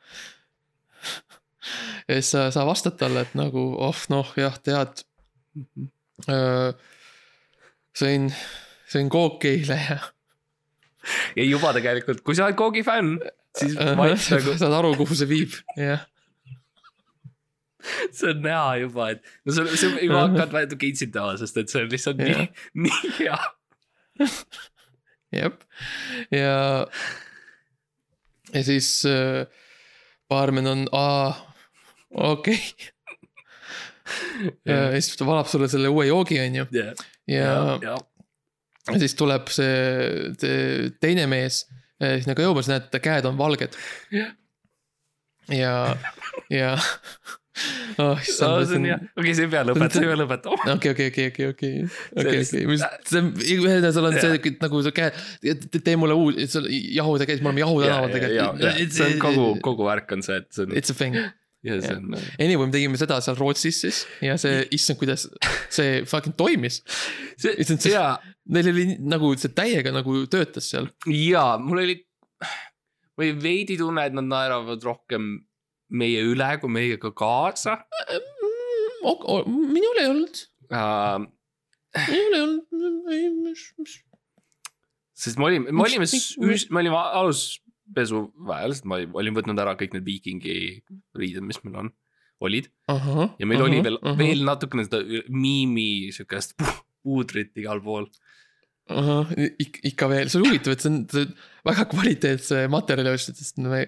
[2.10, 5.06] ja siis sa, sa vastad talle, et nagu oh noh, jah, tead.
[7.98, 8.28] sõin,
[8.92, 10.00] sõin kooki eile ja
[11.40, 13.16] ja juba tegelikult, kui sa oled Koogi fänn,
[13.58, 16.04] siis ma ei nagu, saad aru, kuhu see viib, jah.
[18.18, 21.84] see on näha juba, et no sa, sa juba hakkad natuke itsitama, sest et see
[21.86, 22.48] on lihtsalt nii Jah.
[22.86, 23.40] nii hea.
[25.42, 25.64] jep,
[26.36, 26.56] ja.
[28.52, 29.46] ja siis äh,
[30.32, 31.34] baarmen on, aa,
[32.12, 32.90] okei okay..
[34.68, 36.96] ja siis ta valab sulle selle uue joogi, on ju, ja, ja,
[37.36, 37.78] ja, ja.
[37.90, 38.00] ja
[38.90, 41.64] ja siis tuleb see, see teine mees
[42.02, 43.78] eh, sinna ka jõumas, näed, käed on valged.
[45.52, 45.76] Ja,
[46.52, 46.76] ja
[48.02, 48.22] oh,.
[48.24, 50.70] see on hea, okei, sa ei pea lõpetama, sa ei pea lõpetama.
[50.76, 51.74] okei, okei, okei, okei, okei,
[52.16, 53.24] okei, okei, mis, see,
[53.58, 55.12] ühesõnaga sul on see nagu see käe,
[55.78, 58.98] tee mulle uus, jahuda käis, me oleme Jahu tänaval tegelikult.
[58.98, 61.18] see on kogu, kogu värk on see, et see on, It's a thing.
[61.68, 65.28] ja see on, Anyway, me tegime seda seal Rootsis siis ja see, issand, kuidas
[65.70, 66.82] see fucking toimis.
[67.38, 68.16] see Issand,, see- jaa,
[68.52, 70.90] Neil oli nagu see täiega nagu töötas seal.
[71.08, 72.00] jaa, mul oli,
[73.14, 75.36] mul oli veidi tunne, et nad naeravad rohkem
[75.92, 77.78] meie üle kui meiega kaasa
[79.02, 81.26] minul ei olnud, uh,.
[82.08, 83.98] minul ei olnud, ei, mis, mis.
[85.26, 89.98] sest me olime, me olime me olime aluspesu väel, sest ma olin võtnud ära kõik
[89.98, 90.56] need viikingi
[91.18, 91.92] riided, mis meil on,
[92.42, 92.70] olid.
[92.88, 98.08] ja meil oli veel, veel natukene seda miimi siukest pu- puudrit igal pool.
[98.92, 101.36] Ik-, ikka veel, see on huvitav, et see on,
[101.68, 103.86] väga kvaliteetse materjali ostsid, sest me,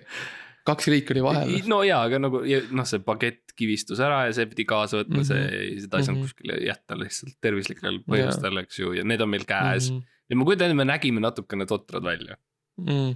[0.68, 1.51] kaks riiki oli vahel.
[1.72, 5.26] no jaa, aga nagu noh, see pakett kivistus ära ja see pidi kaasa võtma mm,
[5.26, 5.30] -hmm.
[5.30, 6.30] see, seda ei saanud Mhm.
[6.30, 9.99] kuskile jätta lihtsalt tervislikel põhjustel, eks ju, ja need on meil käes mm.
[9.99, 10.24] -hmm.
[10.30, 12.38] ja ma kujutan ette, me nägime natukene totrad välja
[12.78, 13.11] mm..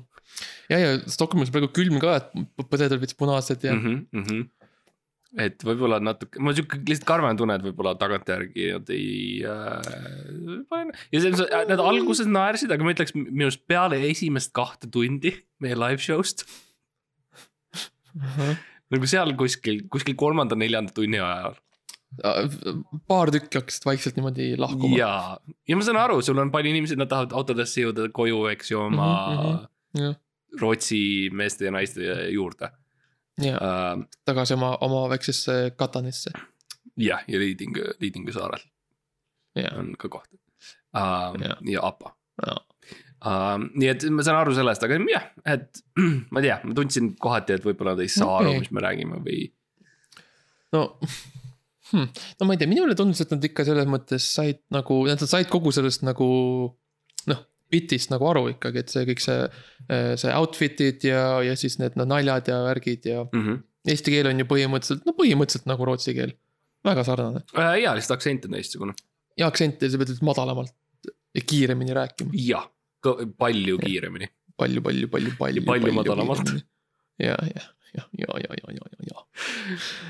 [0.69, 2.29] ja, ja Stockholmis praegu külm ka, et
[2.67, 3.83] põded olid veits punased ja mm.
[3.85, 4.45] -hmm, mm -hmm.
[5.47, 10.93] et võib-olla natuke, mul on siuke lihtsalt karvane tunne, et võib-olla tagantjärgi nad ei äh,.
[11.15, 15.79] ja see, nad alguses naersid, aga ma ütleks minu arust peale esimest kahte tundi meie
[15.79, 16.43] live show'st
[18.17, 18.59] mm.
[18.95, 21.57] nagu seal kuskil, kuskil kolmanda-neljanda tunni ajal
[23.07, 24.97] paar tükki hakkasid vaikselt niimoodi lahkuma.
[24.97, 25.11] ja,
[25.67, 28.79] ja ma saan aru, sul on palju inimesi, nad tahavad autodesse jõuda koju, eks ju,
[28.79, 30.03] oma mm -hmm.
[30.03, 30.15] jah,
[30.61, 32.01] Rootsi meeste ja naiste
[32.31, 32.71] juurde
[33.41, 34.05] ja uh,.
[34.25, 36.31] tagasi oma, oma väiksesse katanisse.
[36.97, 38.63] jah, ja Liidingu, Liidingu saarel
[39.55, 41.35] ja, on ka koht uh,.
[41.41, 41.57] Jah.
[41.61, 42.15] ja Apa
[42.47, 42.55] ja,
[43.25, 43.55] uh,.
[43.73, 45.83] nii et ma saan aru sellest, aga jah, et
[46.33, 48.51] ma ei tea, ma tundsin kohati, et võib-olla nad ei saa okay.
[48.51, 49.47] aru mis me räägime või.
[50.75, 50.85] no
[51.91, 52.07] hmm..
[52.39, 55.49] no ma ei tea, minule tundus, et nad ikka selles mõttes said nagu, nad said
[55.51, 56.27] kogu sellest nagu
[57.31, 59.39] noh, bitist nagu aru ikkagi, et see kõik see,
[60.19, 63.63] see outfit'id ja, ja siis need no, naljad ja värgid ja Mm -hmm.
[63.93, 66.33] eesti keel on ju põhimõtteliselt, no põhimõtteliselt nagu rootsi keel.
[66.85, 68.93] väga sarnane uh, ja lihtsalt aktsent on teistsugune.
[69.37, 70.75] ja aktsent ja sa pead lihtsalt madalamalt
[71.35, 72.31] ja kiiremini rääkima.
[72.33, 72.69] jah,
[73.39, 74.27] palju kiiremini.
[74.57, 75.63] palju, palju, palju, palju.
[75.67, 76.49] palju madalamalt..
[77.21, 77.63] ja, ja,
[77.97, 79.23] ja, ja, ja, ja, ja, ja, ja.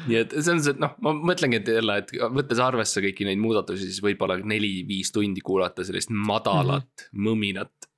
[0.08, 3.40] nii et see on see, noh, ma mõtlengi, et jälle, et võttes arvesse kõiki neid
[3.44, 7.24] muudatusi, siis võib-olla neli-viis tundi kuulata sellist madalat mm -hmm.
[7.28, 7.90] mõminat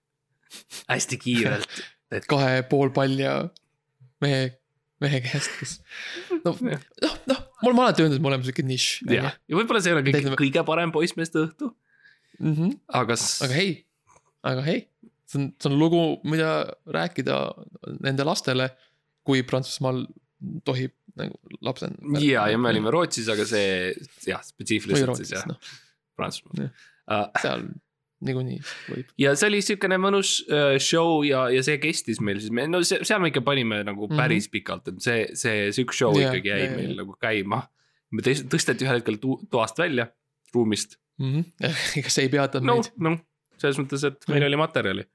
[0.90, 1.82] hästi kiirelt.
[2.16, 3.36] et kahe poolpalja
[4.22, 4.42] mehe,
[5.02, 5.76] mehe käest, kes.
[6.44, 9.04] noh, noh, noh, ma olen alati öelnud, et me oleme siuke nišš.
[9.14, 11.70] jah, ja võib-olla see ei ole kõige kõige parem poissmeeste õhtu,
[12.40, 12.70] Mhm.
[12.88, 13.86] aga s- aga hei,
[14.44, 14.86] aga hei,
[15.30, 16.52] see on, see on lugu, mida
[16.88, 17.40] rääkida
[18.06, 18.70] nende lastele,
[19.28, 20.06] kui Prantsusmaal
[20.66, 21.90] tohib nagu lapse.
[22.24, 23.94] ja, ja me olime Rootsis, aga see
[24.28, 25.58] jah, spetsiifiliselt siis jah, noh,
[26.16, 27.28] Prantsusmaal uh,.
[27.42, 27.66] seal
[28.24, 28.60] niikuinii
[28.90, 29.12] võib.
[29.20, 32.82] ja see oli siukene mõnus uh, show ja, ja see kestis meil siis, me no
[32.84, 34.18] see, seal me ikka panime nagu Mhm.
[34.20, 34.52] päris mm -hmm.
[34.58, 36.98] pikalt, et see, see, see üks show Jaa, ikkagi jäi jaa, meil jaa.
[37.04, 37.62] nagu käima.
[38.12, 40.08] me tõst- tõsteti ühel hetkel tu- toast välja,
[40.54, 40.98] ruumist,
[42.00, 43.20] ega see ei peatanud no meid, noh,
[43.62, 45.06] selles mõttes, et meil oli materjali,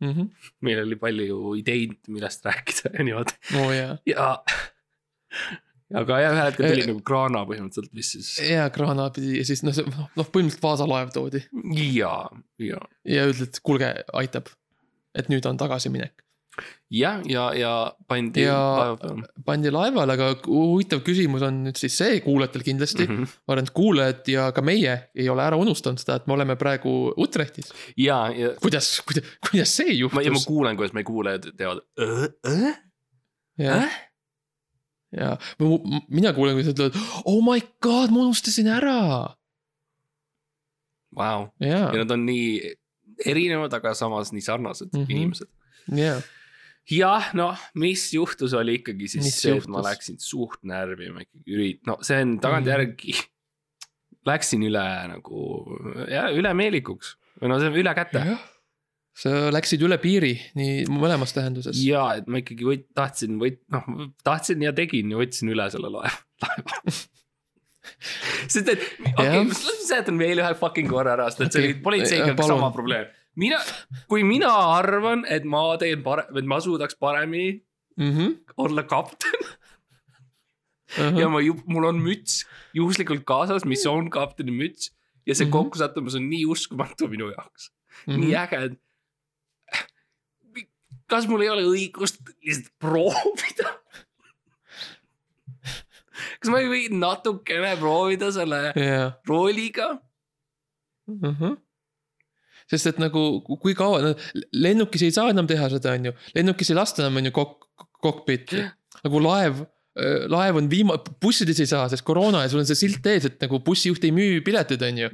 [0.00, 0.26] Mhm.
[0.64, 4.26] meil oli palju ideid, millest rääkida ja niimoodi oo jaa, ja.
[5.96, 9.46] aga jah, ühel hetkel tuli Eh, nagu kraana põhimõtteliselt, mis siis jaa, kraana pidi ja
[9.48, 9.76] siis noh,
[10.16, 11.40] noh, põhimõtteliselt Vaasa laev toodi
[11.96, 12.12] ja,
[12.60, 14.52] ja, ja öeldi, et kuulge, aitab.
[15.16, 16.25] et nüüd on tagasiminek.
[16.90, 17.72] jah, ja, ja
[18.08, 23.06] pandi Ja- laeva peale pandi laevale, aga huvitav küsimus on nüüd siis see kuulajatel kindlasti
[23.06, 23.12] mm.
[23.12, 23.24] mm.
[23.24, 23.42] -hmm.
[23.46, 26.56] ma arvan, et kuulajad ja ka meie ei ole ära unustanud seda, et me oleme
[26.56, 27.72] praegu Utrechtis.
[27.96, 30.46] ja, ja kuidas, kuidas, kuidas see ma, ja ma juhtus?
[30.46, 31.82] kuulen, kuidas meie kuulajad teevad.
[33.58, 33.80] ja,
[35.16, 35.36] ja
[36.08, 39.34] mina kuulen, kuidas nad ütlevad, oh my god, ma unustasin ära.
[41.16, 42.74] Vau, ja ja, nad on nii
[43.24, 45.02] erinevad, aga samas nii sarnased mm.
[45.02, 45.10] -hmm.
[45.10, 45.48] inimesed.
[45.96, 46.20] ja,
[46.90, 51.24] jah, noh, mis juhtus, oli ikkagi siis Mis see, et ma läksin suht närvi, ma
[51.24, 53.32] ikkagi ürit-, no see on tagantjärgi mm.
[54.26, 55.40] Läksin üle nagu,
[56.10, 58.22] ja üle meelikuks või no see on üle käte.
[59.16, 61.78] sa läksid üle piiri nii mõlemas tähenduses.
[61.84, 63.86] ja, et ma ikkagi võt-, tahtsin võt-, noh,
[64.26, 66.80] tahtsin ja tegin ja võtsin üle selle laeva, laeva.
[68.50, 68.82] sest et,
[69.12, 72.32] okei okay,, ma seletan veel ühe fucking korra ära, sest et see Okei, oli politseiga
[72.32, 73.06] okay, sama probleem.
[73.36, 73.58] mina,
[74.08, 77.62] kui mina arvan, et ma teen pare-, et ma suudaks paremini
[77.96, 78.34] Mhm.
[78.56, 79.32] olla kapten
[81.18, 82.42] ja ma ju, mul on müts
[82.76, 84.90] juhuslikult kaasas, mis on kapteni müts.
[85.26, 85.56] ja see mm Mhm.
[85.56, 85.62] -hmm.
[85.64, 87.70] kokkusattumus on nii uskumatu minu jaoks
[88.06, 88.18] mm, -hmm.
[88.20, 88.72] nii äge, et.
[91.08, 93.72] kas mul ei ole õigust lihtsalt proovida?
[96.40, 99.88] kas ma ei või natukene proovida selle ja, rooliga?
[102.70, 104.14] Sest et nagu kui kaua,
[104.56, 107.66] lennukis ei saa enam teha seda, on ju, lennukis ei lasta enam, on ju, kok-,
[108.02, 108.64] kokpiti.
[109.04, 109.62] nagu laev,
[110.32, 113.38] laev on viima-, bussides ei saa, sest koroona ja sul on see silt ees, et
[113.44, 115.12] nagu bussijuht ei müü pileteid, on ju,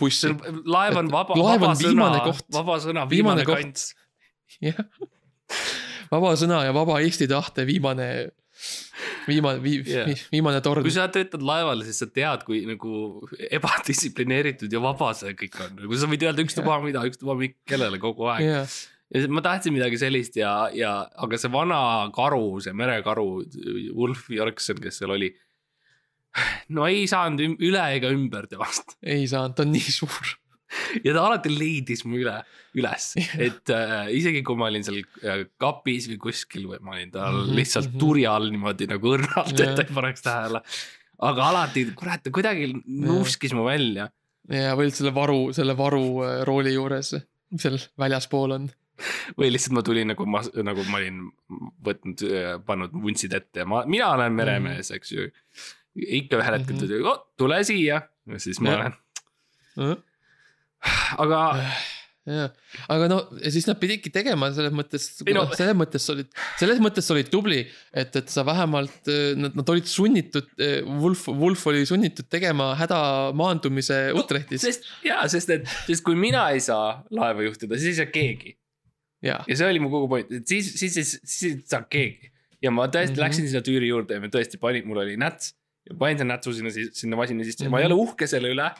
[0.00, 0.34] bussi.
[0.68, 2.10] laev on vaba, vaba sõna
[2.54, 3.64] vaba sõna, Viimane viimane koht.
[3.64, 3.88] kants.
[4.68, 4.84] jah,
[6.12, 8.10] vaba sõna ja vaba Eesti tahte viimane,
[9.28, 10.10] viimane, Jah.
[10.32, 10.92] viimane torn kui.
[10.94, 16.00] sa töötad laeval, siis sa tead, kui nagu ebadistsiplineeritud ja vaba see kõik on, nagu
[16.00, 18.46] sa võid öelda ükstapuha mida, ükstapuha kellele kogu aeg.
[18.46, 18.80] jah,
[19.14, 21.80] ja ma tahtsin midagi sellist ja, ja aga see vana
[22.14, 23.28] karu, see merekaru,
[23.96, 25.32] Wolf Yorkson, kes seal oli.
[26.76, 30.36] no ei saanud üle ega ümber temast ei saanud, ta on nii suur.
[31.04, 32.36] ja ta alati leidis mu üle,
[32.78, 37.10] üles, et äh, isegi kui ma olin seal äh, kapis või kuskil või ma olin
[37.14, 37.98] tal Mhm, lihtsalt mhm.
[38.02, 40.62] turi all niimoodi nagu õrnalt, et ta ei paneks tähele.
[41.30, 44.08] aga alati, kurat, ta kuidagi nuuskis mu välja
[44.50, 47.14] ja või selle varu, selle varu äh, rooli juures,
[47.50, 48.70] mis seal väljaspool on.
[49.38, 51.20] või lihtsalt ma tulin nagu ma, nagu ma olin
[51.86, 52.24] võtnud,
[52.66, 55.28] pannud vuntsid ette ja ma, mina olen meremees, eks ju.
[55.96, 56.80] ikka ühel hetkel Mhm.
[56.80, 58.80] ta ütleb, tule siia ja siis ma Jah.
[59.76, 59.96] olen,
[61.22, 61.40] aga
[62.30, 62.52] jah,
[62.92, 63.18] aga no
[63.50, 66.28] siis nad pididki tegema selles mõttes no-, selles mõttes olid,
[66.60, 67.62] selles mõttes olid tubli,
[67.96, 69.08] et, et sa vähemalt,
[69.40, 70.48] nad, nad olid sunnitud,
[71.00, 76.60] Wolf, Wolf oli sunnitud tegema hädamaandumise Utrechtis sest ja, sest et, sest kui mina ei
[76.64, 78.54] saa laeva juhtida, siis ei saa keegi
[79.26, 82.30] ja, ja see oli mu kogu point, et siis, siis, siis, siis ei saa keegi.
[82.62, 83.16] ja ma tõesti mm.
[83.16, 83.24] -hmm.
[83.26, 85.54] läksin sinna tüüri juurde ja me tõesti panin, mul oli näts
[85.88, 87.92] ja panin selle nätsu sinna, sinna masina sisse ja ma ei Mhm.
[87.92, 88.70] ole uhke selle üle.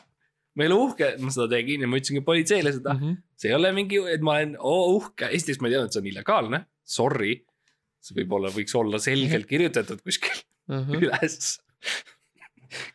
[0.55, 3.01] Ma ei ole uhke, et ma seda tegin ja ma ütlesingi politseile seda mm.
[3.01, 3.11] Mhm.
[3.11, 3.41] -hmm.
[3.41, 6.03] see ei ole mingi, et ma olen oo uhke, esiteks ma ei teadnud, et see
[6.03, 6.63] on illegaalne,
[6.99, 7.33] sorry.
[8.01, 10.41] see võib-olla võiks olla selgelt kirjutatud kuskil
[10.97, 11.53] üles.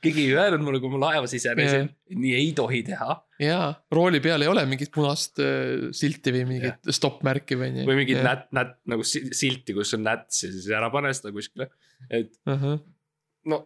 [0.01, 3.59] keegi ei öelnud mulle, kui ma laeva sisenesin, nii ei tohi teha ja
[3.93, 7.89] rooli peal ei ole mingit punast äh, silti või mingit stopp-märki või nii.
[7.89, 11.33] või mingit nätt, nätt nagu si- silti, kus on näts ja siis ära pane seda
[11.37, 11.69] kuskile.
[12.09, 12.33] et
[13.47, 13.61] no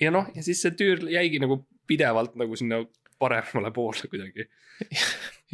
[0.00, 2.82] ja noh, ja siis see tüür jäigi nagu pidevalt nagu sinna
[3.24, 4.46] paremale poole kuidagi.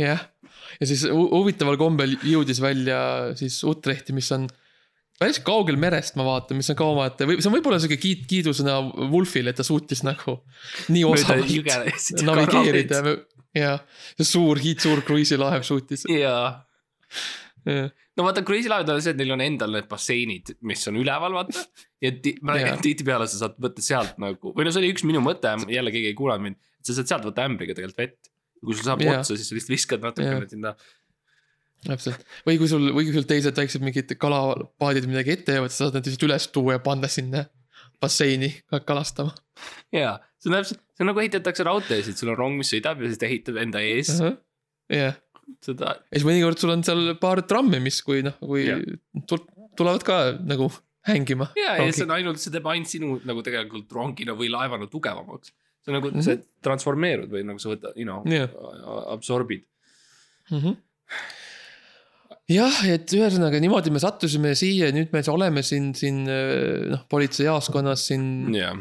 [0.01, 0.27] jah,
[0.81, 3.01] ja siis hu- huvitaval kombel jõudis välja
[3.39, 4.49] siis Utrechti, mis on
[5.21, 8.25] päris kaugel merest ma vaatan, mis on ka omaette või see on võib-olla sihuke kiit-,
[8.31, 8.79] kiidusõna
[9.13, 10.39] Wolfile, et ta suutis nagu
[10.89, 13.03] nii osavalt navigeerida
[13.57, 13.75] ja
[14.15, 16.07] see suur hiidsuur kruiisilaev suutis.
[16.09, 16.55] jaa,
[17.67, 21.67] no vaata, kruiisilaevad on see, et neil on endal need basseinid, mis on üleval, vaata.
[22.01, 22.13] ja
[22.81, 26.13] tihtipeale sa saad võtta sealt nagu, või no see oli üks minu mõte, jälle keegi
[26.15, 26.61] ei kuulanud mind.
[26.87, 28.31] Sa saad sealt võtta ämbriga tegelikult vett.
[28.65, 29.21] kui sul saab Jaa.
[29.23, 30.75] otsa, siis sa lihtsalt viskad natukene sinna.
[31.87, 35.87] täpselt, või kui sul, või kui sul teised väiksed mingid kalapaadid midagi ette jäävad, sa
[35.87, 37.47] saad need lihtsalt üles tuua ja panna sinna
[38.01, 39.33] basseini ka- kalastama.
[39.97, 43.09] jaa, see on täpselt, see on nagu ehitatakse raudteesid, sul on rong, mis sõidab ja
[43.09, 45.17] siis ta ehitab enda ees jah,
[45.65, 45.95] seda.
[46.11, 48.85] ja siis mõnikord sul on seal paar trammi, mis, kui noh, kui Jah.
[49.29, 49.47] tul-
[49.81, 50.69] tulevad ka nagu
[51.09, 51.49] hängima.
[51.57, 55.53] ja, ja see on ainult, see teeb ainult sinu nagu tegelikult rongina või laevana tugevamaks.
[55.81, 56.23] See on nagu Mhm.
[56.27, 58.49] sa transformeerud või nagu sa võtad, you know Jah.
[59.15, 59.65] absorbid.
[60.51, 60.77] Mhm.
[62.51, 68.25] jah, et ühesõnaga niimoodi me sattusime siia nüüd me oleme siin, siin noh, politseijaoskonnas siin
[68.57, 68.75] jah,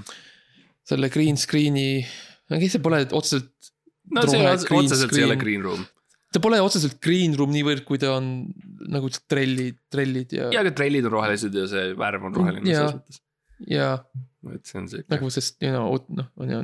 [0.89, 2.01] selle green screen'i,
[2.49, 3.51] okei, see pole otseselt,
[4.09, 5.85] no see otseselt ei ole green room.
[6.33, 8.31] ta pole otseselt green room niivõrd, kui ta on
[8.89, 12.97] nagu trellid, trellid ja, ja, aga trellid on rohelised ja see värv on roheline selles
[12.97, 13.21] mõttes.
[13.67, 13.89] Ja
[14.53, 15.03] et see on see.
[15.11, 16.61] nagu sest you know, noh, on ju,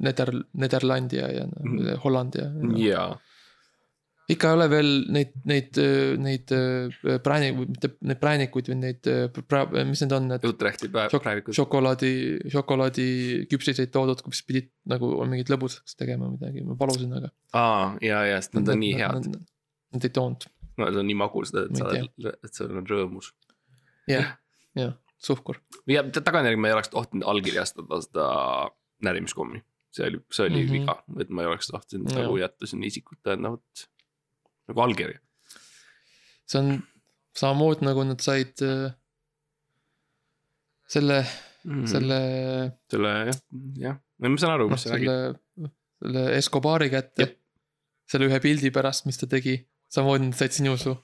[0.00, 1.98] Neder-, Nederlandia ja no, Mhm.
[2.04, 2.76] Holland ja no.
[2.78, 3.18] jaa,
[4.30, 5.76] ikka ei ole veel neid, neid,
[6.22, 9.08] neid äh, prääni-, mitte neid präänikuid või neid,
[9.90, 11.52] mis need on, need Utrechti praevikud.
[11.58, 12.12] šokolaadi,
[12.54, 17.32] šokolaadiküpsiseid toodud, kus pidid nagu mingid lõbusaks tegema midagi, ma palusin, aga.
[17.58, 19.28] aa, ja, ja, sest nad on nii head.
[19.90, 20.46] Nad ei toonud,
[20.78, 23.32] no see on nii magus, et sa ei, et sul on rõõmus.
[24.08, 24.36] jah,
[24.78, 25.60] jah, suhkur.
[25.86, 28.26] ja ta- tagantjärgi ma ei oleks tohtinud allkirjastada seda
[29.04, 29.62] närimiskommi.
[29.92, 30.68] see oli, see oli mm.
[30.68, 30.72] -hmm.
[30.80, 33.86] viga, et ma ei oleks tahtnud nagu jätta sinna isikut tõendavat
[34.70, 35.18] nagu allkirja.
[36.46, 36.82] see on
[37.36, 38.92] samamoodi nagu nad said äh,
[40.90, 41.24] selle,
[41.64, 41.84] Mhm.
[41.86, 42.18] selle,
[42.90, 43.36] selle jah,
[43.76, 45.10] jah, ma saan aru, noh, mis sa räägid.
[45.10, 47.26] selle, selle Escobari kätte
[48.10, 49.58] selle ühe pildi pärast, mis ta tegi,
[49.92, 50.94] samamoodi nad said sinu su,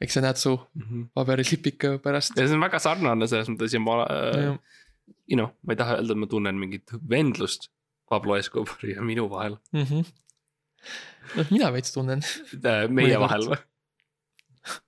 [0.00, 1.08] eks sa näed su Mhm.
[1.14, 2.36] paberilipika pärast.
[2.38, 4.58] ja see on väga sarnane selles mõttes ja ma äh,,
[5.28, 7.68] you know, ma ei taha öelda, et ma tunnen mingit vendlust
[8.08, 9.58] Pablo Escobari ja minu vahel,
[11.36, 12.22] noh, mina veits tunnen,
[12.62, 13.24] meie Mõnikord.
[13.26, 13.58] vahel või?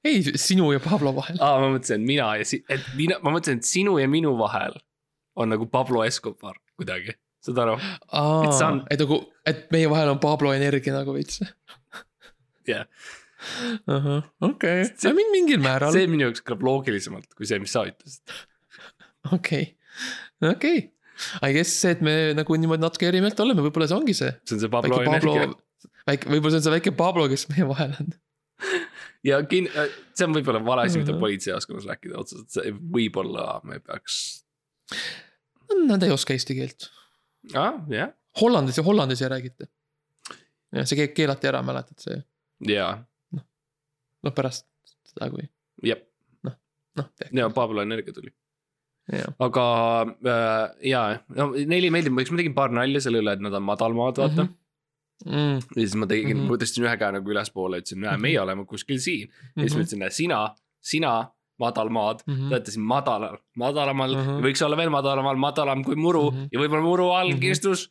[0.05, 1.37] ei sinu ja Pablo vahel.
[1.41, 4.35] aa, ma mõtlesin, et mina ja si-, et mina, ma mõtlesin, et sinu ja minu
[4.39, 4.77] vahel
[5.41, 7.77] on nagu Pablo Escobar kuidagi, saad aru?
[8.13, 11.41] on- et nagu, et meie vahel on Pablo energia nagu veits.
[12.69, 12.85] Jah.
[14.51, 18.35] okei, See- mingil määral, see minu jaoks kõlab loogilisemalt kui see, mis sa ütlesid.
[19.37, 19.75] okei,
[20.51, 20.81] okei.
[21.45, 24.31] I guess see, et me nagu niimoodi natuke eri meelt oleme, võib-olla see ongi see
[24.49, 25.49] see on see Pablo energia.,
[26.09, 28.09] väike, võib-olla see on see väike Pablo, kes meie vahel on.
[29.29, 29.69] ja kin-,
[30.17, 31.21] see on võib-olla vale asi, mida Mhm.
[31.27, 34.23] politseijaoskonnas rääkida otseselt, see võib-olla me peaks,
[35.87, 36.89] Nad ei oska eesti keelt.
[37.55, 38.11] aa, jah,
[38.41, 39.69] Hollandis ja Hollandis ei räägita.
[40.73, 42.17] jah, see ke- keelati ära, mäletad see,
[42.73, 42.89] ja,
[44.25, 44.67] noh pärast
[45.11, 45.49] seda, kui
[45.83, 46.07] jep,
[46.45, 47.37] noh tehti.
[47.39, 48.33] ja Pablo energia tuli.
[49.13, 49.67] jah, aga
[50.07, 54.17] äh, jaa, no neile meeldib, ma tegin paar nalja selle üle, et nad on madalmaad,
[54.23, 54.57] vaata mm.
[55.27, 55.35] Mhm.
[55.37, 55.57] -hmm.
[55.77, 56.51] ja siis ma tegin mm, Mhm.
[56.51, 56.61] -hmm.
[56.63, 59.35] tõstsin ühe käe nagu ülespoole, ütlesin, näe, meie oleme kuskil siin mm.
[59.35, 59.63] -hmm.
[59.63, 59.85] ja siis ma Mhm.
[59.85, 60.41] ütlesin, näe, sina,
[60.81, 61.13] sina,
[61.61, 62.53] madalmaad mm, Mhm.
[62.53, 62.71] -hmm.
[62.71, 64.31] siin madalal, madalamal mm, Mhm.
[64.31, 64.45] -hmm.
[64.47, 66.45] võiks olla veel madalamal, madalam kui muru mm Mhm.
[66.45, 66.49] -hmm.
[66.53, 67.41] ja võib-olla muru all Mhm.
[67.41, 67.91] kirstus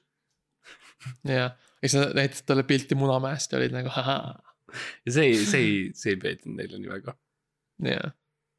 [1.25, 1.33] ja,
[1.81, 4.39] ja siis näitasid talle pilti Munamäest ja olid nagu ahaa,
[5.05, 7.15] ja see see ei, see ei meeldinud neile nii väga.
[7.91, 8.11] ja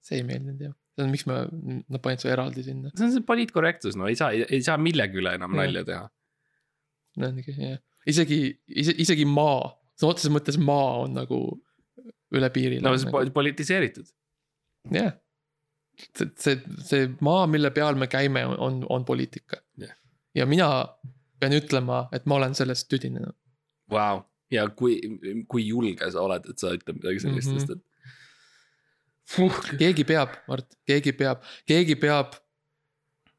[0.04, 0.76] see ei meeldinud jah.
[0.96, 4.18] see on, miks ma, nad panid su eraldi sinna, see on see poliitkorrektsus, no ei
[4.18, 6.04] saa, ei saa millegi üle enam nalja teha.
[7.20, 7.80] jah,
[8.10, 8.40] isegi,
[8.74, 11.40] isegi maa, sõna otseses mõttes maa on nagu
[12.36, 12.80] üle piiri.
[12.84, 14.08] no see on po- politiseeritud.
[14.94, 15.14] jah,
[16.08, 19.96] see, see, see maa, mille peal me käime, on, on poliitika Jah.
[20.34, 20.70] ja mina
[21.40, 23.36] pean ütlema, et ma olen sellest tüdinenud.
[23.90, 24.20] Vau,
[24.50, 25.00] ja kui,
[25.48, 27.60] kui julge sa oled, et sa ütled midagi sellist mm, -hmm.
[27.60, 27.82] sest et.
[29.78, 32.34] keegi peab, Mart, keegi peab, keegi peab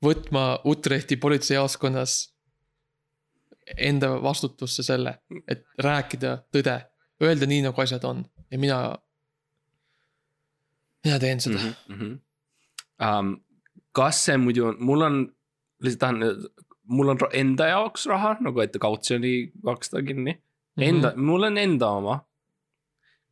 [0.06, 2.34] võtma Utrechti politseijaoskonnas
[3.78, 6.82] enda vastutusse selle, et rääkida tõde,
[7.22, 8.98] öelda nii, nagu asjad on ja mina,
[11.06, 11.74] mina teen seda mm.
[11.88, 12.00] mm.
[12.00, 12.20] -hmm.
[13.02, 13.42] Um,
[13.92, 15.16] kas see muidu on, mul on,
[15.82, 16.20] lihtsalt tahan,
[16.84, 20.36] mul on enda jaoks raha nagu, et kautsjoni maksta kinni.
[20.78, 20.84] Mhm.
[20.88, 22.20] Enda, mul on enda oma.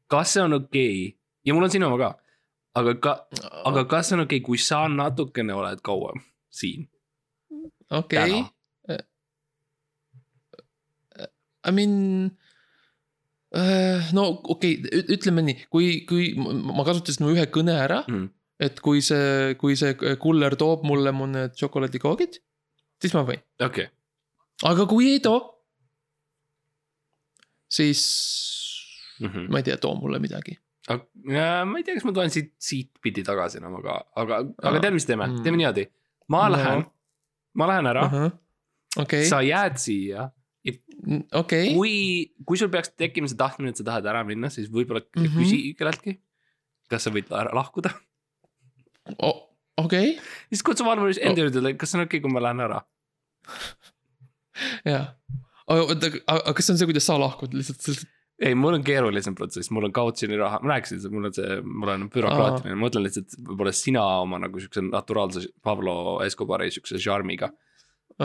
[0.10, 1.18] kas see on okei okay?
[1.46, 2.10] ja mul on sinu oma ka,
[2.76, 3.12] aga ka,
[3.70, 6.88] aga kas see on okei okay,, kui sa natukene oled kauem siin
[7.92, 8.50] okei täna?,
[11.68, 11.94] I mean.
[14.16, 14.24] no
[14.56, 18.30] okei okay,, ütleme nii, kui, kui ma kasutasin ühe kõne ära Mm.
[18.60, 22.42] et kui see, kui see kuller toob mulle mu need šokolaadikoogid,
[23.02, 23.94] siis ma võin, okei okay.,
[24.70, 25.40] aga kui ei too.
[27.70, 28.01] Siis
[29.20, 29.51] mm -hmm.
[29.51, 30.57] ma ei tea, too mulle midagi.
[31.65, 34.95] ma ei tea, kas ma tulen siit, siit pidi tagasi enam, aga, aga, aga tead,
[34.95, 35.86] mis teeme mm., teeme niimoodi.
[36.28, 36.55] ma No.
[36.55, 36.86] lähen,
[37.53, 38.05] ma lähen ära,
[38.97, 40.30] okei, sa jääd siia.
[41.34, 41.93] okei, kui,
[42.45, 45.26] kui sul peaks tekkima see tahtmine, et sa tahad ära minna, siis võib-olla mm.
[45.26, 45.38] -hmm.
[45.38, 46.20] küsi kelleltki.
[46.89, 47.93] kas sa võid ära lahkuda,
[49.78, 50.17] okei,
[50.49, 52.82] siis kutsu Valmur enda juurde, kas see on okei okay,, kui ma lähen ära.
[54.86, 55.05] jaa.
[55.70, 58.13] oota, aga kas see on see, kuidas sa lahkud lihtsalt, lihtsalt,
[58.45, 61.91] ei, mul on keerulisem protsess, mul on kautsjoni raha, ma rääkisin, mul on see, mul
[61.93, 67.51] on bürokraatiline, ma mõtlen lihtsalt, võib-olla sina oma nagu siukse naturaalse Pablo Escobari siukse šarmiga,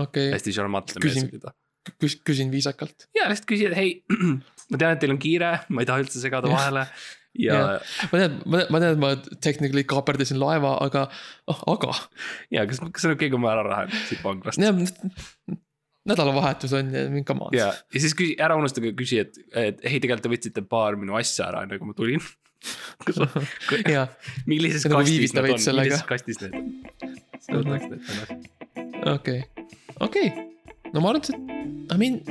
[0.04, 1.50] okei, hästi šarmantne mees olid.
[1.98, 3.08] küsin, küsin viisakalt.
[3.16, 3.98] ja lihtsalt küsi, et hei,
[4.70, 6.86] ma tean, et teil on kiire, ma ei taha üldse segada vahele
[7.34, 7.92] ja, Jah.
[8.12, 11.08] ma tean, ma tean, ma tean, et ma technically kaaperdasin laeva, aga,
[11.50, 11.98] aga
[12.54, 14.62] ja kas, kas on okay,, kui ma ära lähen siit vanglast?
[16.08, 17.56] Nädalavahetus on ja mingi come on.
[17.56, 21.16] ja, ja siis küsi, ära unustage, küsi, et, et ei, tegelikult te võtsite paar minu
[21.18, 22.22] asja ära, enne kui ma tulin.
[23.94, 24.12] jah,
[24.48, 26.70] millises kastis nad on, millises kastis need on?
[27.50, 28.38] võtaks need tagasi.
[29.14, 29.40] okei,
[30.08, 30.30] okei,
[30.92, 32.22] no ma arvan, et I mean.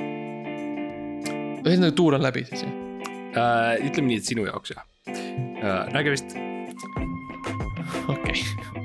[1.63, 2.79] ühesõnaga tuur on läbi siis jah,
[3.33, 5.89] Uh, ütleme nii, et sinu jaoks jah uh,.
[5.89, 6.37] nägemist.
[8.13, 8.37] okei.
[8.37, 8.82] ebaõnne